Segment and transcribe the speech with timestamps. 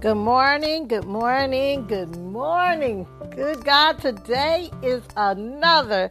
[0.00, 3.06] Good morning, good morning, good morning.
[3.36, 6.10] Good God, today is another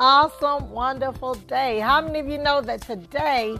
[0.00, 1.78] awesome, wonderful day.
[1.78, 3.58] How many of you know that today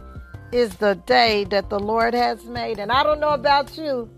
[0.51, 2.79] is the day that the Lord has made?
[2.79, 4.09] And I don't know about you,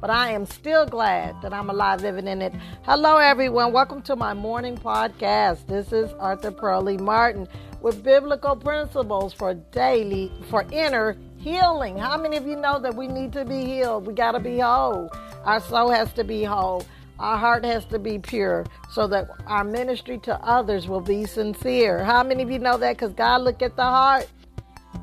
[0.00, 2.54] but I am still glad that I'm alive living in it.
[2.84, 3.74] Hello, everyone.
[3.74, 5.66] Welcome to my morning podcast.
[5.66, 7.46] This is Arthur Pearlie Martin
[7.82, 11.98] with biblical principles for daily, for inner healing.
[11.98, 14.06] How many of you know that we need to be healed?
[14.06, 15.10] We got to be whole.
[15.44, 16.82] Our soul has to be whole.
[17.18, 22.02] Our heart has to be pure so that our ministry to others will be sincere.
[22.02, 22.96] How many of you know that?
[22.96, 24.26] Because God look at the heart.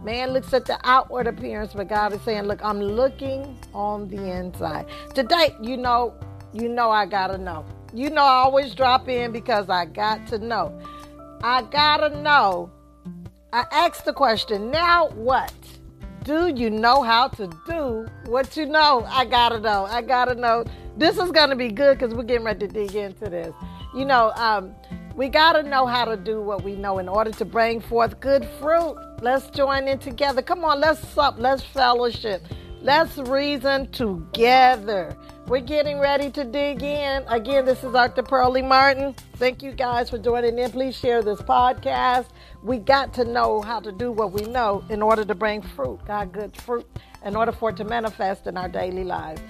[0.03, 4.31] Man looks at the outward appearance, but God is saying, "Look, I'm looking on the
[4.31, 6.15] inside." Today, you know,
[6.53, 7.63] you know, I gotta know.
[7.93, 10.73] You know, I always drop in because I got to know.
[11.43, 12.71] I gotta know.
[13.53, 15.53] I asked the question, now what?
[16.23, 19.03] Do you know how to do what you know?
[19.09, 19.85] I gotta know.
[19.85, 20.63] I gotta know.
[20.95, 23.53] This is gonna be good because we're getting ready to dig into this.
[23.95, 24.75] You know, um,
[25.15, 28.47] we gotta know how to do what we know in order to bring forth good
[28.59, 28.97] fruit.
[29.21, 30.43] Let's join in together.
[30.43, 32.45] Come on, let's sup, let's fellowship.
[32.81, 35.17] Let's reason together.
[35.51, 37.25] We're getting ready to dig in.
[37.27, 39.13] Again, this is Arthur Pearlie Martin.
[39.35, 40.71] Thank you guys for joining in.
[40.71, 42.27] Please share this podcast.
[42.63, 45.99] We got to know how to do what we know in order to bring fruit,
[46.07, 46.87] God, good fruit,
[47.25, 49.41] in order for it to manifest in our daily lives.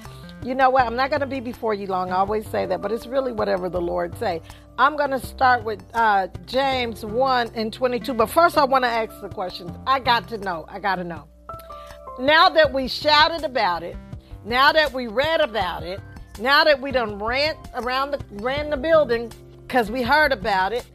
[0.43, 0.87] You know what?
[0.87, 2.09] I'm not going to be before you long.
[2.09, 4.41] I always say that, but it's really whatever the Lord say.
[4.79, 8.15] I'm going to start with uh, James 1 and 22.
[8.15, 9.69] But first, I want to ask the questions.
[9.85, 10.65] I got to know.
[10.67, 11.27] I got to know.
[12.19, 13.95] Now that we shouted about it,
[14.45, 15.99] now that we read about it,
[16.39, 19.31] now that we done ran around the ran the building
[19.67, 20.85] because we heard about it,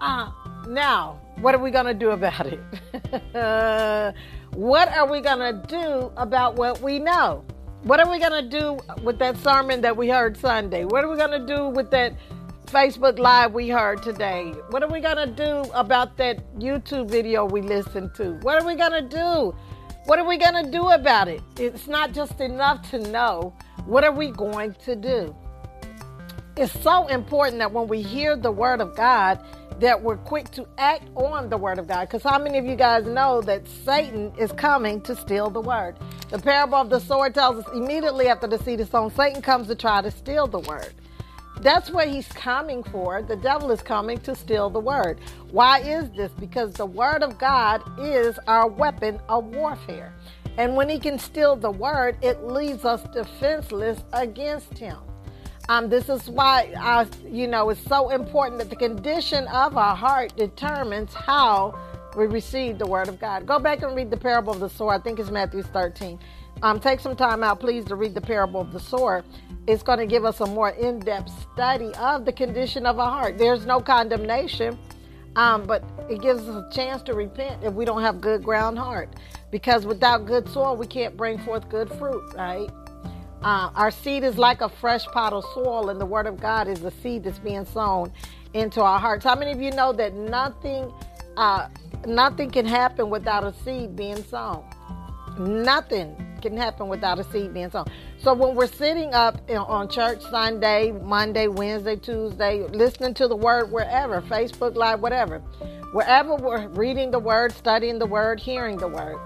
[0.00, 0.30] uh,
[0.68, 2.60] now what are we gonna do about it?
[4.54, 7.44] what are we gonna do about what we know?
[7.82, 10.84] What are we gonna do with that sermon that we heard Sunday?
[10.84, 12.14] What are we gonna do with that
[12.66, 14.52] Facebook Live we heard today?
[14.70, 18.32] What are we gonna do about that YouTube video we listened to?
[18.42, 19.54] What are we gonna do?
[20.06, 21.42] What are we going to do about it?
[21.58, 23.52] It's not just enough to know.
[23.86, 25.34] What are we going to do?
[26.56, 29.44] It's so important that when we hear the word of God,
[29.80, 32.02] that we're quick to act on the word of God.
[32.02, 35.96] Because how many of you guys know that Satan is coming to steal the word?
[36.30, 39.66] The parable of the sower tells us immediately after the seed is sown, Satan comes
[39.66, 40.94] to try to steal the word.
[41.60, 43.22] That's what he's coming for.
[43.22, 45.20] The devil is coming to steal the word.
[45.50, 46.30] Why is this?
[46.32, 50.14] Because the word of God is our weapon of warfare.
[50.58, 54.96] And when he can steal the word, it leaves us defenseless against him.
[55.68, 59.96] Um, this is why, I, you know, it's so important that the condition of our
[59.96, 61.76] heart determines how
[62.16, 63.46] we receive the word of God.
[63.46, 64.94] Go back and read the parable of the sower.
[64.94, 66.18] I think it's Matthew 13.
[66.62, 69.24] Um, take some time out, please, to read the parable of the sower
[69.66, 73.10] it's going to give us a more in depth study of the condition of our
[73.10, 73.38] heart.
[73.38, 74.78] There's no condemnation,
[75.34, 78.78] um, but it gives us a chance to repent if we don't have good ground
[78.78, 79.08] heart.
[79.50, 82.68] Because without good soil, we can't bring forth good fruit, right?
[83.42, 86.68] Uh, our seed is like a fresh pot of soil, and the Word of God
[86.68, 88.12] is the seed that's being sown
[88.54, 89.24] into our hearts.
[89.24, 90.92] How many of you know that nothing,
[91.36, 91.68] uh,
[92.06, 94.64] nothing can happen without a seed being sown?
[95.38, 97.86] Nothing can happen without a seed being sown.
[98.18, 103.70] So when we're sitting up on church Sunday, Monday, Wednesday, Tuesday, listening to the word
[103.72, 105.38] wherever, Facebook Live, whatever,
[105.92, 109.18] wherever we're reading the word, studying the word, hearing the word.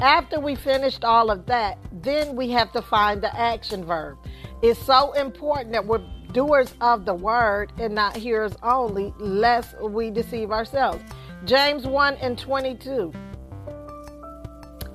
[0.00, 4.18] After we finished all of that, then we have to find the action verb.
[4.62, 10.10] It's so important that we're doers of the word and not hearers only, lest we
[10.10, 11.02] deceive ourselves.
[11.44, 13.12] James 1 and 22.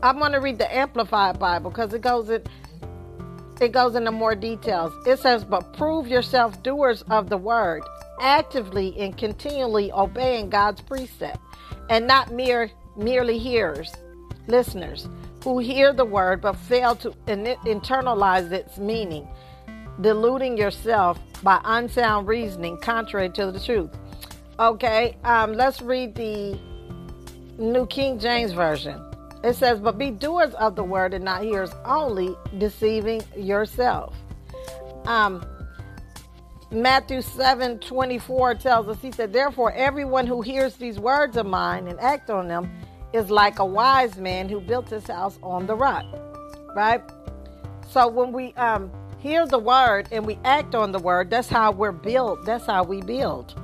[0.01, 2.41] I'm going to read the Amplified Bible because it goes in,
[3.59, 4.93] it goes into more details.
[5.05, 7.83] It says, "But prove yourself doers of the word,
[8.21, 11.39] actively and continually obeying God's precept,
[11.89, 13.93] and not mere merely hearers,
[14.47, 15.09] listeners
[15.43, 19.27] who hear the word but fail to internalize its meaning,
[19.99, 23.89] deluding yourself by unsound reasoning contrary to the truth."
[24.59, 26.57] Okay, um, let's read the
[27.57, 29.08] New King James Version.
[29.43, 34.15] It says, But be doers of the word and not hearers only, deceiving yourself.
[35.05, 35.45] Um,
[36.71, 41.87] Matthew 7 24 tells us, He said, Therefore, everyone who hears these words of mine
[41.87, 42.69] and act on them
[43.13, 46.05] is like a wise man who built his house on the rock.
[46.75, 47.01] Right?
[47.89, 51.71] So when we um, hear the word and we act on the word, that's how
[51.71, 52.45] we're built.
[52.45, 53.59] That's how we build.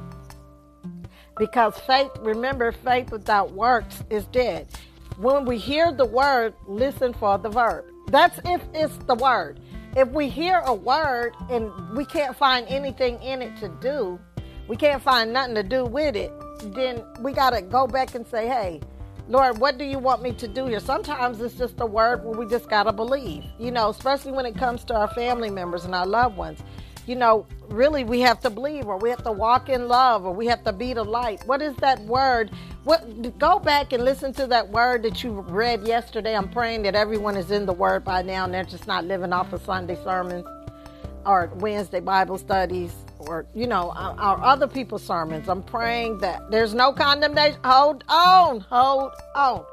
[1.37, 4.67] Because faith, remember, faith without works is dead
[5.17, 7.85] when we hear the word, listen for the verb.
[8.07, 9.59] That's if it's the word.
[9.95, 14.19] if we hear a word and we can't find anything in it to do,
[14.67, 16.31] we can't find nothing to do with it,
[16.75, 18.81] then we got to go back and say, hey,
[19.27, 20.79] Lord, what do you want me to do here?
[20.79, 24.45] Sometimes it's just a word where we just got to believe, you know, especially when
[24.45, 26.59] it comes to our family members and our loved ones.
[27.05, 30.33] You know, really we have to believe or we have to walk in love or
[30.33, 31.45] we have to be the light.
[31.45, 32.51] What is that word?
[32.83, 36.35] What go back and listen to that word that you read yesterday.
[36.35, 39.33] I'm praying that everyone is in the word by now and they're just not living
[39.33, 40.45] off of Sunday sermons
[41.25, 45.49] or Wednesday Bible studies or you know our, our, other people's sermons.
[45.49, 47.59] I'm praying that there's no condemnation.
[47.63, 49.65] Hold on, hold on.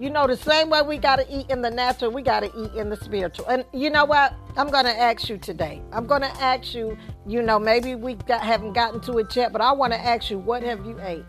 [0.00, 2.46] You know the same way we got to eat in the natural, we got to
[2.58, 3.46] eat in the spiritual.
[3.48, 4.32] And you know what?
[4.56, 5.82] I'm going to ask you today.
[5.92, 6.96] I'm going to ask you.
[7.26, 10.30] You know, maybe we got, haven't gotten to it yet, but I want to ask
[10.30, 11.26] you, what have you ate?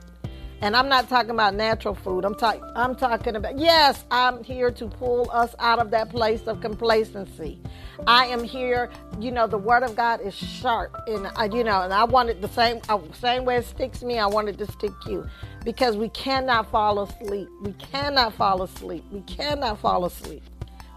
[0.62, 2.24] And I'm not talking about natural food.
[2.24, 6.42] I'm talking I'm talking about yes, I'm here to pull us out of that place
[6.48, 7.60] of complacency.
[8.06, 11.82] I am here, you know, the word of God is sharp and uh, you know,
[11.82, 14.94] and I wanted the same uh, same way it sticks me, I wanted to stick
[15.08, 15.28] you
[15.66, 17.50] because we cannot fall asleep.
[17.62, 19.04] We cannot fall asleep.
[19.12, 20.44] We cannot fall asleep.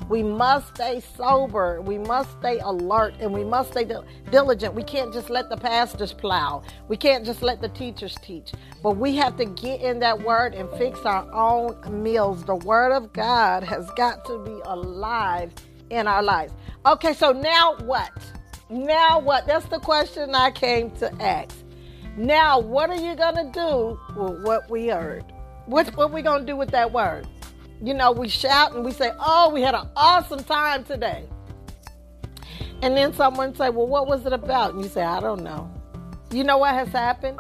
[0.08, 1.80] We must stay sober.
[1.80, 3.88] We must stay alert and we must stay
[4.30, 4.74] diligent.
[4.74, 6.62] We can't just let the pastors plow.
[6.88, 8.52] We can't just let the teachers teach.
[8.82, 12.44] But we have to get in that word and fix our own meals.
[12.44, 15.52] The word of God has got to be alive
[15.90, 16.52] in our lives.
[16.84, 18.12] Okay, so now what?
[18.68, 19.46] Now what?
[19.46, 21.56] That's the question I came to ask.
[22.16, 25.24] Now, what are you going to do with what we heard?
[25.66, 27.26] What, what we going to do with that word?
[27.86, 31.24] You know, we shout and we say, oh, we had an awesome time today.
[32.82, 34.74] And then someone say, well, what was it about?
[34.74, 35.70] And you say, I don't know.
[36.30, 37.38] You know what has happened?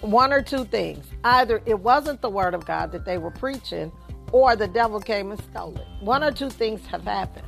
[0.00, 1.06] One or two things.
[1.24, 3.90] Either it wasn't the word of God that they were preaching,
[4.32, 5.86] or the devil came and stole it.
[6.00, 7.46] One or two things have happened.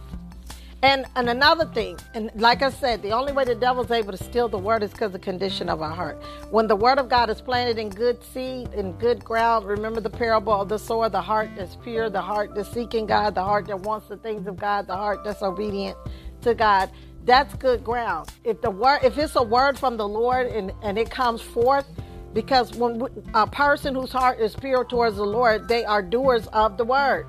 [0.87, 4.23] And and another thing, and like I said, the only way the devil's able to
[4.23, 6.23] steal the word is because the condition of our heart.
[6.53, 10.11] When the word of God is planted in good seed, in good ground, remember the
[10.11, 13.67] parable of the sower, the heart that's pure, the heart that's seeking God, the heart
[13.67, 15.99] that wants the things of God, the heart that's obedient
[16.43, 16.89] to God.
[17.25, 18.31] That's good ground.
[18.45, 21.89] If the word if it's a word from the Lord and, and it comes forth,
[22.33, 23.03] because when
[23.35, 27.27] a person whose heart is pure towards the Lord, they are doers of the word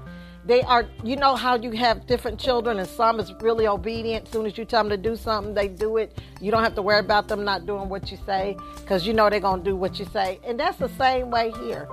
[0.47, 4.25] they are you know how you have different children and some is really obedient.
[4.27, 6.17] As soon as you tell them to do something they do it.
[6.41, 9.29] You don't have to worry about them not doing what you say because you know
[9.29, 10.39] they're going to do what you say.
[10.45, 11.87] And that's the same way here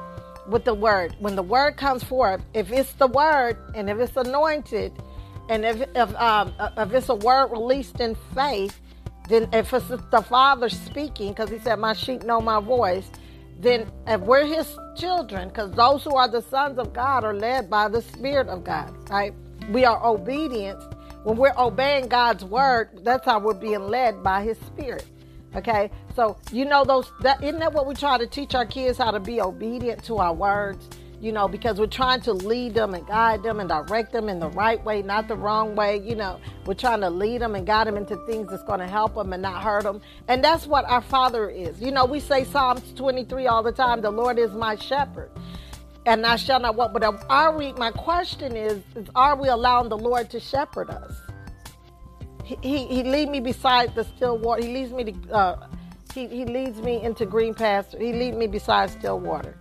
[0.49, 1.17] with the word.
[1.19, 4.93] When the word comes forth if it's the word and if it's anointed
[5.49, 8.81] and if if, um, if it's a word released in faith
[9.29, 13.11] then if it's the father speaking because he said my sheep know my voice
[13.59, 17.71] then if we're his children, because those who are the sons of God are led
[17.71, 19.33] by the Spirit of God, right?
[19.71, 20.83] We are obedient.
[21.25, 25.07] When we're obeying God's word, that's how we're being led by his spirit.
[25.57, 28.99] Okay, so you know those that isn't that what we try to teach our kids
[28.99, 30.89] how to be obedient to our words
[31.25, 34.39] you know, because we're trying to lead them and guide them and direct them in
[34.39, 35.97] the right way, not the wrong way.
[35.97, 38.87] You know, we're trying to lead them and guide them into things that's going to
[38.87, 40.03] help them and not hurt them.
[40.29, 41.81] And that's what our Father is.
[41.81, 45.31] You know, we say Psalms 23 all the time the Lord is my shepherd.
[46.05, 46.93] And I shall not want.
[46.93, 51.15] But are we, my question is, is are we allowing the Lord to shepherd us?
[52.45, 54.63] He, he, he lead me beside the still water.
[54.63, 55.69] He leads me to, uh,
[56.13, 57.99] he, he leads me into green pasture.
[57.99, 59.59] He leads me beside still water.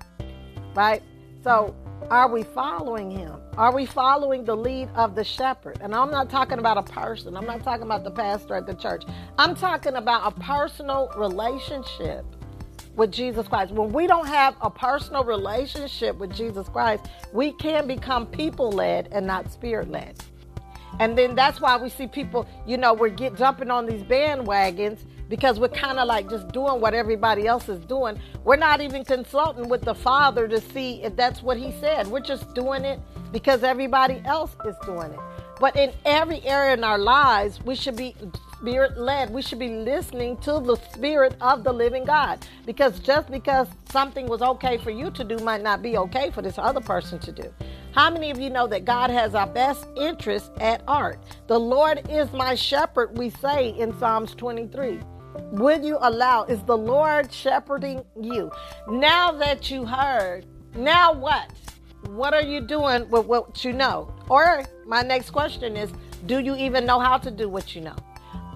[0.75, 1.01] Right?
[1.43, 1.75] So,
[2.09, 3.35] are we following him?
[3.57, 5.77] Are we following the lead of the shepherd?
[5.81, 8.73] And I'm not talking about a person, I'm not talking about the pastor at the
[8.73, 9.03] church.
[9.37, 12.25] I'm talking about a personal relationship
[12.95, 13.73] with Jesus Christ.
[13.73, 19.09] When we don't have a personal relationship with Jesus Christ, we can become people led
[19.11, 20.23] and not spirit led.
[20.99, 24.99] And then that's why we see people, you know, we're get jumping on these bandwagons
[25.33, 28.19] because we're kind of like just doing what everybody else is doing.
[28.43, 32.05] We're not even consulting with the Father to see if that's what He said.
[32.05, 32.99] We're just doing it
[33.31, 35.19] because everybody else is doing it.
[35.59, 38.15] But in every area in our lives, we should be
[38.59, 39.31] spirit led.
[39.31, 42.45] We should be listening to the spirit of the living God.
[42.67, 46.43] Because just because something was okay for you to do might not be okay for
[46.43, 47.51] this other person to do.
[47.93, 51.17] How many of you know that God has our best interest at heart?
[51.47, 54.99] The Lord is my shepherd, we say in Psalms 23.
[55.51, 56.43] Will you allow?
[56.43, 58.51] Is the Lord shepherding you?
[58.87, 61.51] Now that you heard, now what?
[62.07, 64.13] What are you doing with what you know?
[64.29, 65.91] Or my next question is,
[66.25, 67.95] do you even know how to do what you know?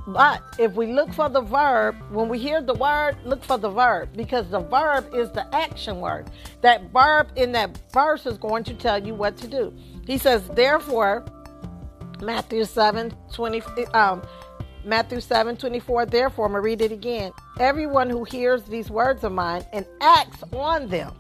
[0.08, 3.70] But if we look for the verb, when we hear the word, look for the
[3.70, 6.32] verb because the verb is the action word.
[6.62, 9.76] That verb in that verse is going to tell you what to do.
[10.06, 11.26] He says, Therefore,
[12.22, 14.22] Matthew 7 20, um,
[14.88, 16.06] Matthew 7 24.
[16.06, 17.32] Therefore, I'm going to read it again.
[17.60, 21.13] Everyone who hears these words of mine and acts on them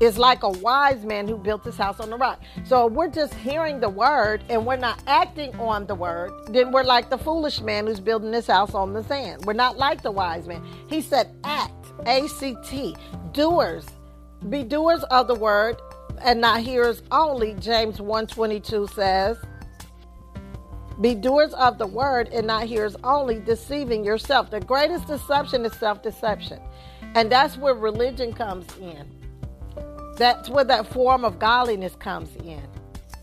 [0.00, 2.42] is like a wise man who built his house on the rock.
[2.64, 6.82] So we're just hearing the word and we're not acting on the word, then we're
[6.82, 9.44] like the foolish man who's building his house on the sand.
[9.46, 10.62] We're not like the wise man.
[10.88, 11.72] He said, act,
[12.06, 12.96] A C T,
[13.32, 13.86] doers.
[14.50, 15.76] Be doers of the word
[16.22, 19.38] and not hearers only, James 122 says.
[21.00, 24.50] Be doers of the word and not hearers only, deceiving yourself.
[24.50, 26.60] The greatest deception is self deception.
[27.14, 29.06] And that's where religion comes in.
[30.16, 32.62] That's where that form of godliness comes in.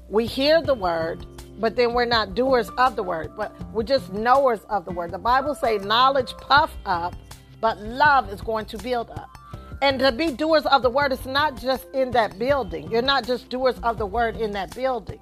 [0.10, 1.25] We hear the word,
[1.60, 5.12] but then we're not doers of the word, but we're just knowers of the word.
[5.12, 7.15] The Bible says knowledge puff up,
[7.60, 9.30] but love is going to build up.
[9.82, 12.89] And to be doers of the word, it's not just in that building.
[12.92, 15.20] You're not just doers of the word in that building.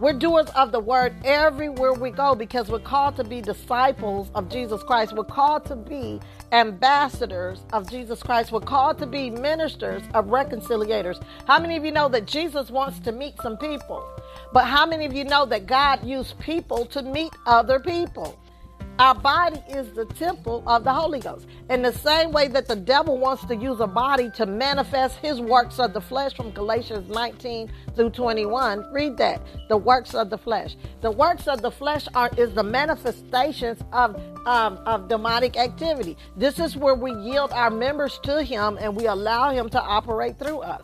[0.00, 4.48] We're doers of the word everywhere we go because we're called to be disciples of
[4.48, 5.12] Jesus Christ.
[5.14, 6.20] We're called to be
[6.52, 8.50] ambassadors of Jesus Christ.
[8.50, 11.22] We're called to be ministers of reconciliators.
[11.46, 14.02] How many of you know that Jesus wants to meet some people?
[14.54, 18.39] But how many of you know that God used people to meet other people?
[19.00, 21.46] Our body is the temple of the Holy Ghost.
[21.70, 25.40] In the same way that the devil wants to use a body to manifest his
[25.40, 29.40] works of the flesh from Galatians 19 through 21, read that.
[29.70, 30.76] The works of the flesh.
[31.00, 34.16] The works of the flesh are is the manifestations of
[34.46, 36.18] um, of demonic activity.
[36.36, 40.38] This is where we yield our members to him and we allow him to operate
[40.38, 40.82] through us.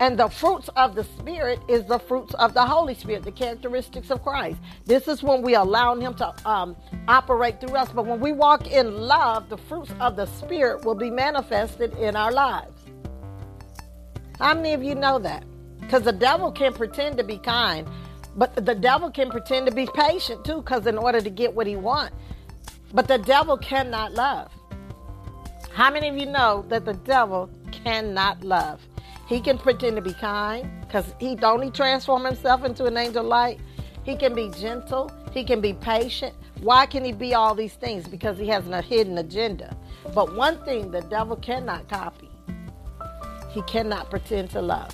[0.00, 4.10] And the fruits of the Spirit is the fruits of the Holy Spirit, the characteristics
[4.10, 4.58] of Christ.
[4.86, 6.74] This is when we allow Him to um,
[7.06, 7.90] operate through us.
[7.90, 12.16] But when we walk in love, the fruits of the Spirit will be manifested in
[12.16, 12.74] our lives.
[14.38, 15.44] How many of you know that?
[15.80, 17.86] Because the devil can pretend to be kind,
[18.36, 21.66] but the devil can pretend to be patient too, because in order to get what
[21.66, 22.16] he wants.
[22.94, 24.50] But the devil cannot love.
[25.74, 28.80] How many of you know that the devil cannot love?
[29.30, 33.22] He can pretend to be kind because he don't he transform himself into an angel
[33.22, 33.60] light.
[34.02, 35.08] He can be gentle.
[35.30, 36.34] He can be patient.
[36.62, 38.08] Why can he be all these things?
[38.08, 39.76] Because he has a hidden agenda.
[40.16, 42.28] But one thing the devil cannot copy,
[43.50, 44.92] he cannot pretend to love.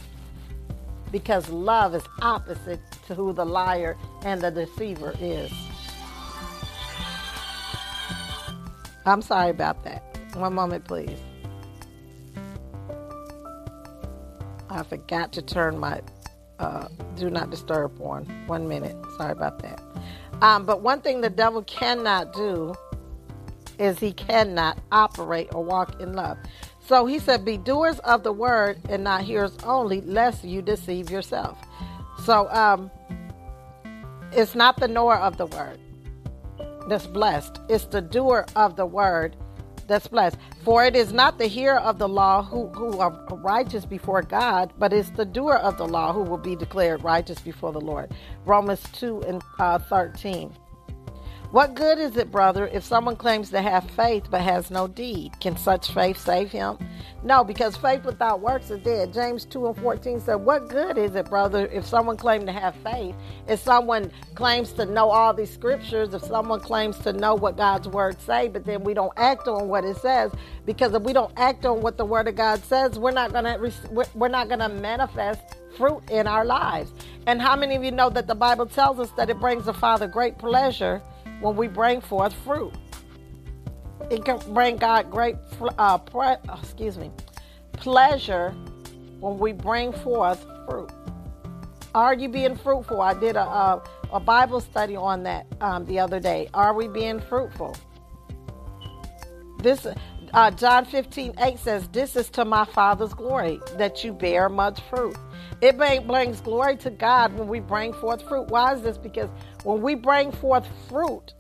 [1.11, 5.51] Because love is opposite to who the liar and the deceiver is.
[9.07, 10.03] I'm sorry about that.
[10.35, 11.19] One moment, please.
[14.71, 16.01] I forgot to turn my
[16.59, 18.25] uh, do not disturb on.
[18.47, 18.97] One minute.
[19.17, 19.81] Sorry about that.
[20.43, 22.75] Um, but one thing the devil cannot do
[23.79, 26.39] is he cannot operate or walk in love.
[26.87, 31.11] So he said, Be doers of the word and not hearers only, lest you deceive
[31.11, 31.59] yourself.
[32.25, 32.91] So um,
[34.33, 35.79] it's not the knower of the word
[36.89, 39.37] that's blessed, it's the doer of the word
[39.87, 40.37] that's blessed.
[40.65, 44.73] For it is not the hearer of the law who, who are righteous before God,
[44.79, 48.13] but it's the doer of the law who will be declared righteous before the Lord.
[48.45, 50.53] Romans 2 and uh, 13.
[51.53, 55.39] What good is it, brother, if someone claims to have faith but has no deed?
[55.41, 56.77] Can such faith save him?
[57.23, 59.13] No, because faith without works is dead.
[59.13, 62.75] James 2 and 14 said, What good is it, brother, if someone claims to have
[62.77, 63.15] faith?
[63.47, 67.87] If someone claims to know all these scriptures, if someone claims to know what God's
[67.87, 70.33] word say, but then we don't act on what it says,
[70.67, 73.57] because if we don't act on what the word of God says, we're not gonna
[74.15, 75.41] we're not gonna manifest
[75.77, 76.93] fruit in our lives.
[77.27, 79.75] And how many of you know that the Bible tells us that it brings the
[79.75, 81.03] Father great pleasure
[81.41, 82.73] when we bring forth fruit.
[84.11, 85.37] It can bring God great,
[85.79, 87.11] uh, pre- oh, excuse me,
[87.73, 88.51] pleasure
[89.21, 90.91] when we bring forth fruit.
[91.95, 93.01] Are you being fruitful?
[93.01, 96.49] I did a, a, a Bible study on that um, the other day.
[96.53, 97.75] Are we being fruitful?
[99.63, 99.87] This
[100.35, 104.81] uh, John 15, 8 says, This is to my Father's glory, that you bear much
[104.91, 105.17] fruit.
[105.63, 108.49] It brings glory to God when we bring forth fruit.
[108.49, 108.99] Why is this?
[108.99, 109.31] Because
[109.67, 111.35] when we bring forth fruit,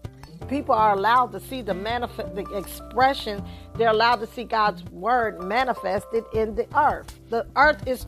[0.48, 3.40] people are allowed to see the manifest, the expression.
[3.76, 7.20] They're allowed to see God's word manifested in the earth.
[7.30, 8.04] The earth is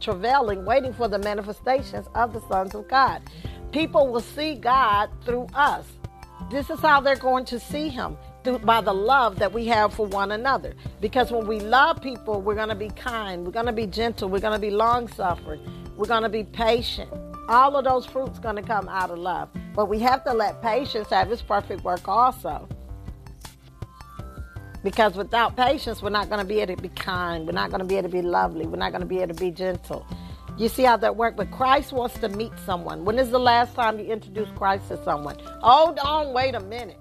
[0.00, 3.20] travailing, waiting for the manifestations of the sons of God.
[3.70, 5.84] People will see God through us.
[6.50, 9.92] This is how they're going to see Him through, by the love that we have
[9.92, 10.74] for one another.
[11.02, 14.30] Because when we love people, we're going to be kind, we're going to be gentle,
[14.30, 15.60] we're going to be long suffering,
[15.98, 17.12] we're going to be patient.
[17.48, 19.50] All of those fruits going to come out of love.
[19.74, 22.68] But we have to let patience have its perfect work also.
[24.82, 27.46] Because without patience, we're not going to be able to be kind.
[27.46, 28.66] We're not going to be able to be lovely.
[28.66, 30.06] We're not going to be able to be gentle.
[30.56, 31.36] You see how that works?
[31.36, 33.04] But Christ wants to meet someone.
[33.04, 35.36] When is the last time you introduced Christ to someone?
[35.62, 36.98] Oh, Hold on, wait a minute.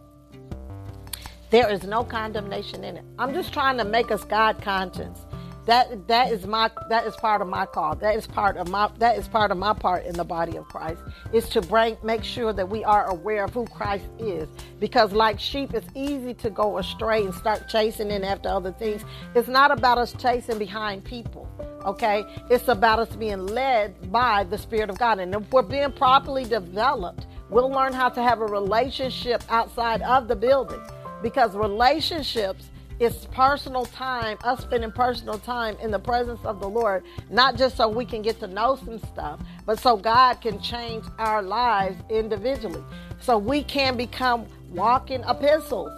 [1.52, 3.04] There is no condemnation in it.
[3.20, 5.23] I'm just trying to make us God conscious.
[5.66, 7.96] That that is my that is part of my call.
[7.96, 10.66] That is part of my that is part of my part in the body of
[10.66, 11.02] Christ
[11.32, 14.50] is to bring make sure that we are aware of who Christ is.
[14.80, 19.06] Because like sheep, it's easy to go astray and start chasing in after other things.
[19.36, 21.50] It's not about us chasing behind people.
[21.86, 25.20] Okay, it's about us being led by the Spirit of God.
[25.20, 30.28] And if we're being properly developed, we'll learn how to have a relationship outside of
[30.28, 30.82] the building.
[31.22, 32.70] Because relationships
[33.04, 37.78] is personal time, us spending personal time in the presence of the Lord, not just
[37.78, 41.98] so we can get to know some stuff, but so God can change our lives
[42.10, 42.84] individually.
[43.20, 45.92] So we can become walking epistles.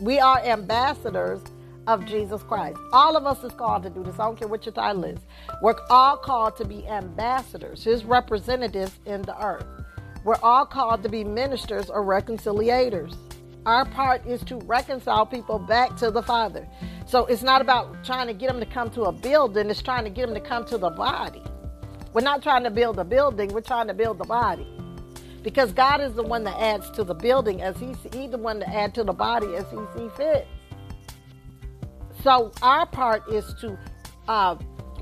[0.00, 1.40] We are ambassadors
[1.86, 2.78] of Jesus Christ.
[2.92, 4.18] All of us is called to do this.
[4.18, 5.18] I don't care what your title is.
[5.62, 9.66] We're all called to be ambassadors, his representatives in the earth.
[10.24, 13.14] We're all called to be ministers or reconciliators.
[13.66, 16.68] Our part is to reconcile people back to the Father.
[17.06, 20.04] So it's not about trying to get them to come to a building, it's trying
[20.04, 21.42] to get them to come to the body.
[22.12, 24.66] We're not trying to build a building, we're trying to build the body.
[25.42, 28.60] Because God is the one that adds to the building as He He's the one
[28.60, 30.46] to add to the body as He sees fit.
[32.22, 33.78] So our part is to
[34.28, 34.56] uh,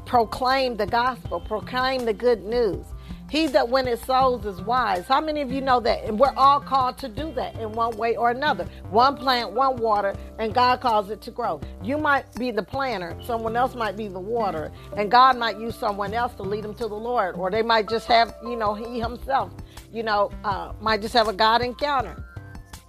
[0.06, 2.84] proclaim the gospel, proclaim the good news.
[3.32, 5.06] He that winneth souls is wise.
[5.06, 6.04] How many of you know that?
[6.04, 8.66] And we're all called to do that in one way or another.
[8.90, 11.58] One plant, one water, and God calls it to grow.
[11.82, 15.74] You might be the planter, someone else might be the water, and God might use
[15.74, 17.36] someone else to lead them to the Lord.
[17.36, 19.50] Or they might just have, you know, He Himself,
[19.90, 22.22] you know, uh, might just have a God encounter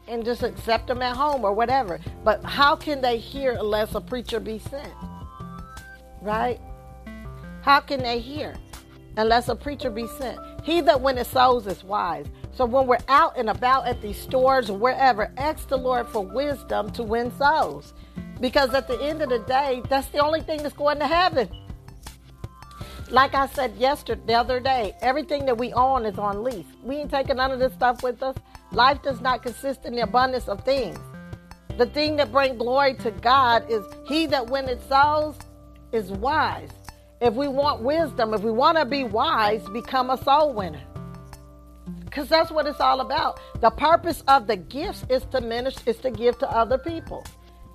[0.10, 2.02] and just accept them at home or whatever.
[2.26, 4.92] But how can they hear unless a preacher be sent?
[6.22, 6.60] Right?
[7.62, 8.56] How can they hear
[9.18, 10.40] unless a preacher be sent?
[10.64, 12.26] He that winneth souls is wise.
[12.56, 16.22] So when we're out and about at these stores or wherever, ask the Lord for
[16.22, 17.94] wisdom to win souls.
[18.40, 21.50] Because at the end of the day, that's the only thing that's going to heaven.
[23.10, 26.66] Like I said yesterday, the other day, everything that we own is on lease.
[26.84, 28.36] We ain't taking none of this stuff with us.
[28.72, 30.98] Life does not consist in the abundance of things.
[31.78, 35.38] The thing that brings glory to God is he that winneth souls
[35.92, 36.70] is wise.
[37.24, 40.84] If we want wisdom, if we want to be wise, become a soul winner.
[42.04, 43.40] Because that's what it's all about.
[43.62, 47.26] The purpose of the gifts is to minister, is to give to other people.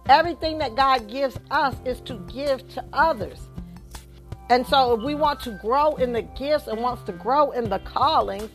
[0.06, 3.38] Everything that God gives us is to give to others.
[4.50, 7.70] And so if we want to grow in the gifts and wants to grow in
[7.70, 8.50] the callings,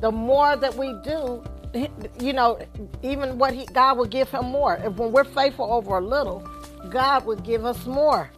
[0.00, 1.44] the more that we do,
[2.18, 2.58] you know,
[3.02, 4.76] even what he, God will give him more.
[4.76, 6.40] If when we're faithful over a little,
[6.88, 8.30] God will give us more.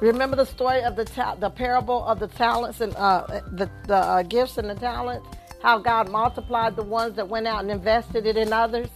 [0.00, 3.96] Remember the story of the ta- the parable of the talents and uh, the the
[3.96, 5.26] uh, gifts and the talents.
[5.62, 8.88] How God multiplied the ones that went out and invested it in others.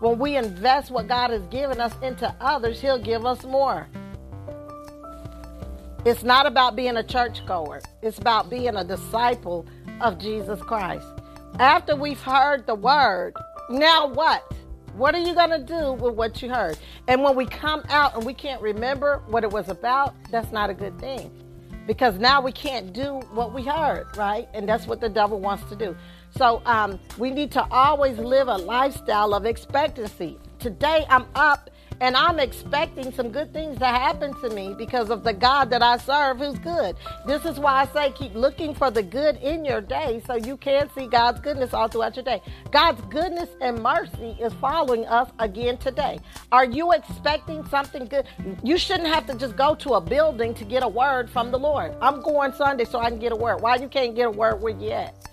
[0.00, 3.88] When we invest what God has given us into others, He'll give us more.
[6.06, 7.82] It's not about being a churchgoer.
[8.00, 9.66] It's about being a disciple
[10.00, 11.06] of Jesus Christ.
[11.58, 13.34] After we've heard the word,
[13.68, 14.50] now what?
[14.98, 16.76] What are you going to do with what you heard?
[17.06, 20.70] And when we come out and we can't remember what it was about, that's not
[20.70, 21.30] a good thing.
[21.86, 24.48] Because now we can't do what we heard, right?
[24.54, 25.96] And that's what the devil wants to do.
[26.36, 30.36] So um, we need to always live a lifestyle of expectancy.
[30.58, 35.24] Today I'm up and I'm expecting some good things to happen to me because of
[35.24, 36.96] the God that I serve who's good.
[37.26, 40.56] This is why I say keep looking for the good in your day so you
[40.56, 42.42] can see God's goodness all throughout your day.
[42.70, 46.20] God's goodness and mercy is following us again today.
[46.52, 48.26] Are you expecting something good?
[48.62, 51.58] You shouldn't have to just go to a building to get a word from the
[51.58, 51.94] Lord.
[52.00, 53.60] I'm going Sunday so I can get a word.
[53.60, 55.27] Why you can't get a word where you at?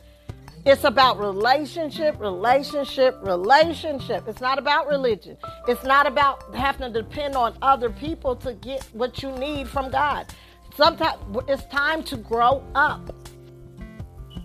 [0.65, 4.27] It's about relationship, relationship, relationship.
[4.27, 5.37] It's not about religion.
[5.67, 9.91] It's not about having to depend on other people to get what you need from
[9.91, 10.25] God.
[10.75, 13.15] Sometimes it's time to grow up.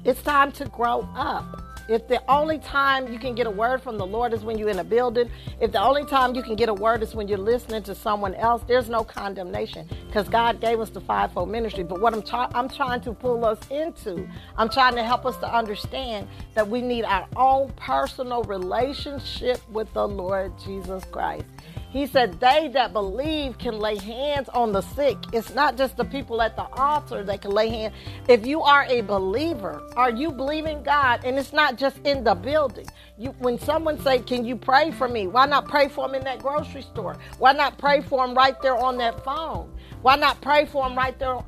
[0.05, 1.70] It's time to grow up.
[1.91, 4.69] If the only time you can get a word from the Lord is when you're
[4.69, 5.29] in a building,
[5.61, 8.33] if the only time you can get a word is when you're listening to someone
[8.37, 11.83] else, there's no condemnation because God gave us the fivefold ministry.
[11.83, 15.37] But what I'm, tra- I'm trying to pull us into, I'm trying to help us
[15.39, 21.45] to understand that we need our own personal relationship with the Lord Jesus Christ.
[21.91, 25.19] He said, They that believe can lay hands on the sick.
[25.33, 27.95] It's not just the people at the altar that can lay hands.
[28.29, 31.25] If you are a believer, are you believing God?
[31.25, 32.87] And it's not just in the building.
[33.19, 35.27] You, when someone say, Can you pray for me?
[35.27, 37.17] Why not pray for them in that grocery store?
[37.39, 39.73] Why not pray for them right there on that phone?
[40.03, 41.39] Why not pray for them right there?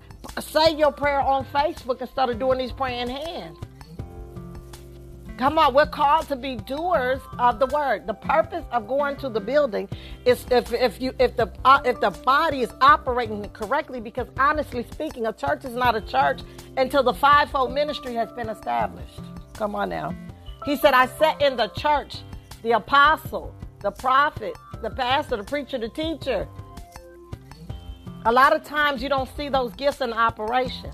[0.40, 3.58] Say your prayer on Facebook instead of doing these praying hands.
[5.42, 8.06] Come on, we're called to be doers of the word.
[8.06, 9.88] The purpose of going to the building
[10.24, 14.00] is if, if you if the uh, if the body is operating correctly.
[14.00, 16.42] Because honestly speaking, a church is not a church
[16.76, 19.18] until the fivefold ministry has been established.
[19.54, 20.14] Come on now.
[20.64, 22.18] He said, "I sat in the church,
[22.62, 26.46] the apostle, the prophet, the pastor, the preacher, the teacher."
[28.26, 30.92] A lot of times you don't see those gifts in operation.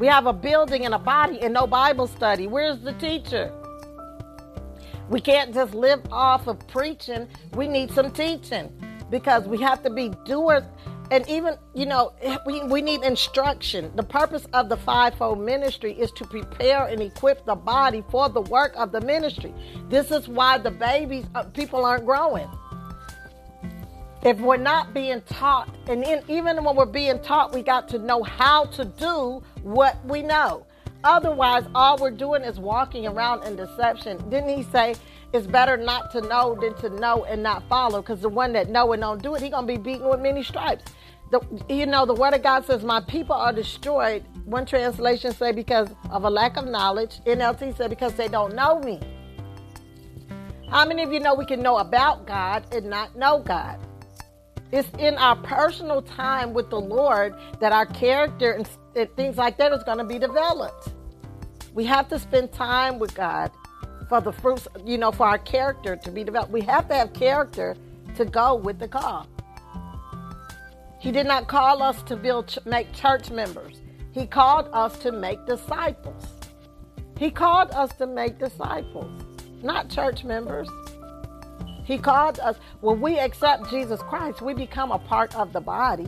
[0.00, 2.46] We have a building and a body and no Bible study.
[2.46, 3.52] Where's the teacher?
[5.10, 7.28] We can't just live off of preaching.
[7.52, 8.72] We need some teaching
[9.10, 10.62] because we have to be doers.
[11.10, 12.14] And even, you know,
[12.46, 13.92] we, we need instruction.
[13.94, 18.40] The purpose of the fivefold ministry is to prepare and equip the body for the
[18.40, 19.52] work of the ministry.
[19.90, 22.48] This is why the babies, uh, people aren't growing
[24.22, 27.98] if we're not being taught, and in, even when we're being taught, we got to
[27.98, 30.66] know how to do what we know.
[31.02, 34.18] Otherwise, all we're doing is walking around in deception.
[34.28, 34.94] Didn't he say
[35.32, 38.02] it's better not to know than to know and not follow?
[38.02, 40.42] Because the one that know and don't do it, he gonna be beaten with many
[40.42, 40.84] stripes.
[41.30, 45.52] The, you know, the word of God says, "My people are destroyed." One translation say
[45.52, 47.20] because of a lack of knowledge.
[47.24, 49.00] NLT said because they don't know me.
[50.68, 53.78] How many of you know we can know about God and not know God?
[54.72, 58.68] It's in our personal time with the Lord that our character and,
[59.16, 60.90] things like that is going to be developed.
[61.74, 63.50] We have to spend time with God
[64.08, 66.52] for the fruits, you know, for our character to be developed.
[66.52, 67.76] We have to have character
[68.16, 69.26] to go with the call.
[71.00, 73.80] He did not call us to build, make church members.
[74.12, 76.26] He called us to make disciples.
[77.16, 79.10] He called us to make disciples,
[79.62, 80.68] not church members.
[81.90, 82.56] He called us.
[82.80, 86.06] When we accept Jesus Christ, we become a part of the body.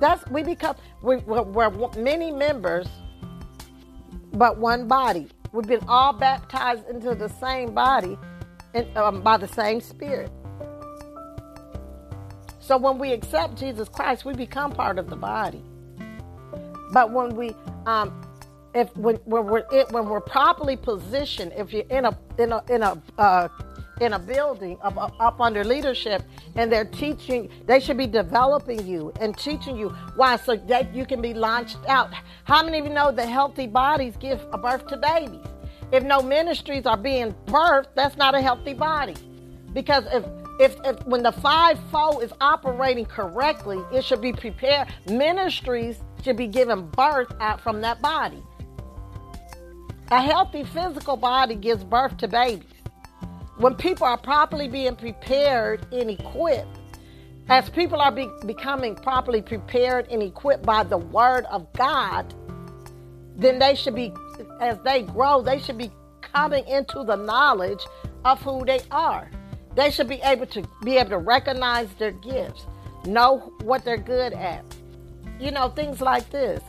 [0.00, 0.76] That's we become.
[1.00, 2.88] We, we're, we're many members,
[4.32, 5.28] but one body.
[5.52, 8.18] We've been all baptized into the same body,
[8.74, 10.30] and um, by the same Spirit.
[12.58, 15.62] So when we accept Jesus Christ, we become part of the body.
[16.92, 17.54] But when we,
[17.86, 18.20] um,
[18.74, 22.82] if when, when we're when we're properly positioned, if you're in a in a in
[22.82, 23.48] a uh,
[24.00, 26.22] in a building up, up, under leadership
[26.56, 31.06] and they're teaching they should be developing you and teaching you why so that you
[31.06, 32.10] can be launched out.
[32.44, 35.46] How many of you know that healthy bodies give birth to babies?
[35.92, 39.14] If no ministries are being birthed that's not a healthy body.
[39.72, 40.24] Because if
[40.58, 46.48] if, if when the fivefold is operating correctly it should be prepared ministries should be
[46.48, 48.42] given birth out from that body.
[50.10, 52.75] A healthy physical body gives birth to babies
[53.58, 56.78] when people are properly being prepared and equipped,
[57.48, 62.34] as people are be- becoming properly prepared and equipped by the Word of God,
[63.36, 64.12] then they should be,
[64.60, 65.90] as they grow, they should be
[66.20, 67.84] coming into the knowledge
[68.24, 69.30] of who they are.
[69.74, 72.66] They should be able to be able to recognize their gifts,
[73.04, 74.64] know what they're good at.
[75.38, 76.62] You know, things like this.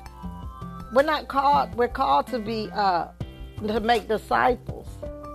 [0.93, 1.73] We're not called.
[1.75, 3.07] We're called to be uh,
[3.65, 4.87] to make disciples.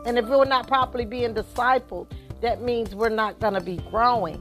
[0.04, 2.08] And if we're not properly being discipled,
[2.40, 4.40] that means we're not going to be growing.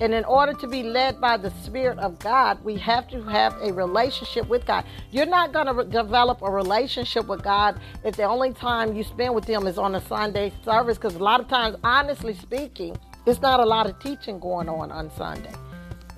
[0.00, 3.54] And in order to be led by the Spirit of God, we have to have
[3.62, 4.84] a relationship with God.
[5.12, 9.04] You're not going to re- develop a relationship with God if the only time you
[9.04, 12.96] spend with Him is on a Sunday service, because a lot of times, honestly speaking,
[13.24, 15.52] it's not a lot of teaching going on on Sunday.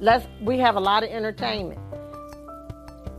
[0.01, 1.79] Let's, we have a lot of entertainment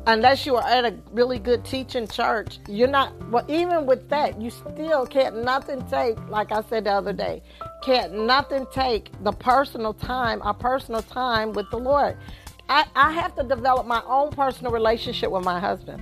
[0.08, 4.41] unless you are at a really good teaching church, you're not, well, even with that,
[4.41, 7.43] you still can't nothing take, like I said the other day,
[7.84, 12.17] can't nothing take the personal time, our personal time with the Lord.
[12.70, 16.02] I, I have to develop my own personal relationship with my husband.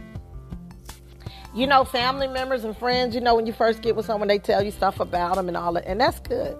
[1.55, 4.39] You know, family members and friends, you know, when you first get with someone, they
[4.39, 6.55] tell you stuff about them and all that, and that's good.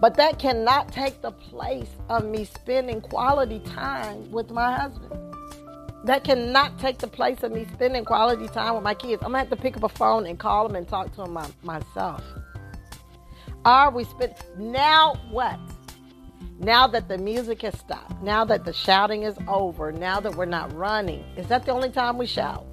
[0.00, 5.31] But that cannot take the place of me spending quality time with my husband
[6.04, 9.22] that cannot take the place of me spending quality time with my kids.
[9.22, 11.32] I'm gonna have to pick up a phone and call them and talk to them
[11.32, 12.22] my, myself.
[13.64, 15.58] Are we spend now what?
[16.58, 20.44] Now that the music has stopped, now that the shouting is over, now that we're
[20.44, 22.66] not running, is that the only time we shout?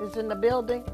[0.00, 0.84] Is in the building?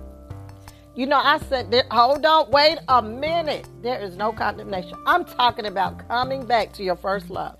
[0.95, 3.67] You know, I said, there, hold on, wait a minute.
[3.83, 4.93] There is no condemnation.
[5.07, 7.57] I'm talking about coming back to your first love.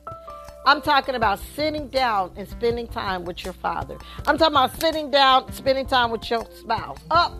[0.65, 3.99] I'm talking about sitting down and spending time with your father.
[4.27, 6.99] I'm talking about sitting down, spending time with your spouse.
[7.11, 7.33] Up,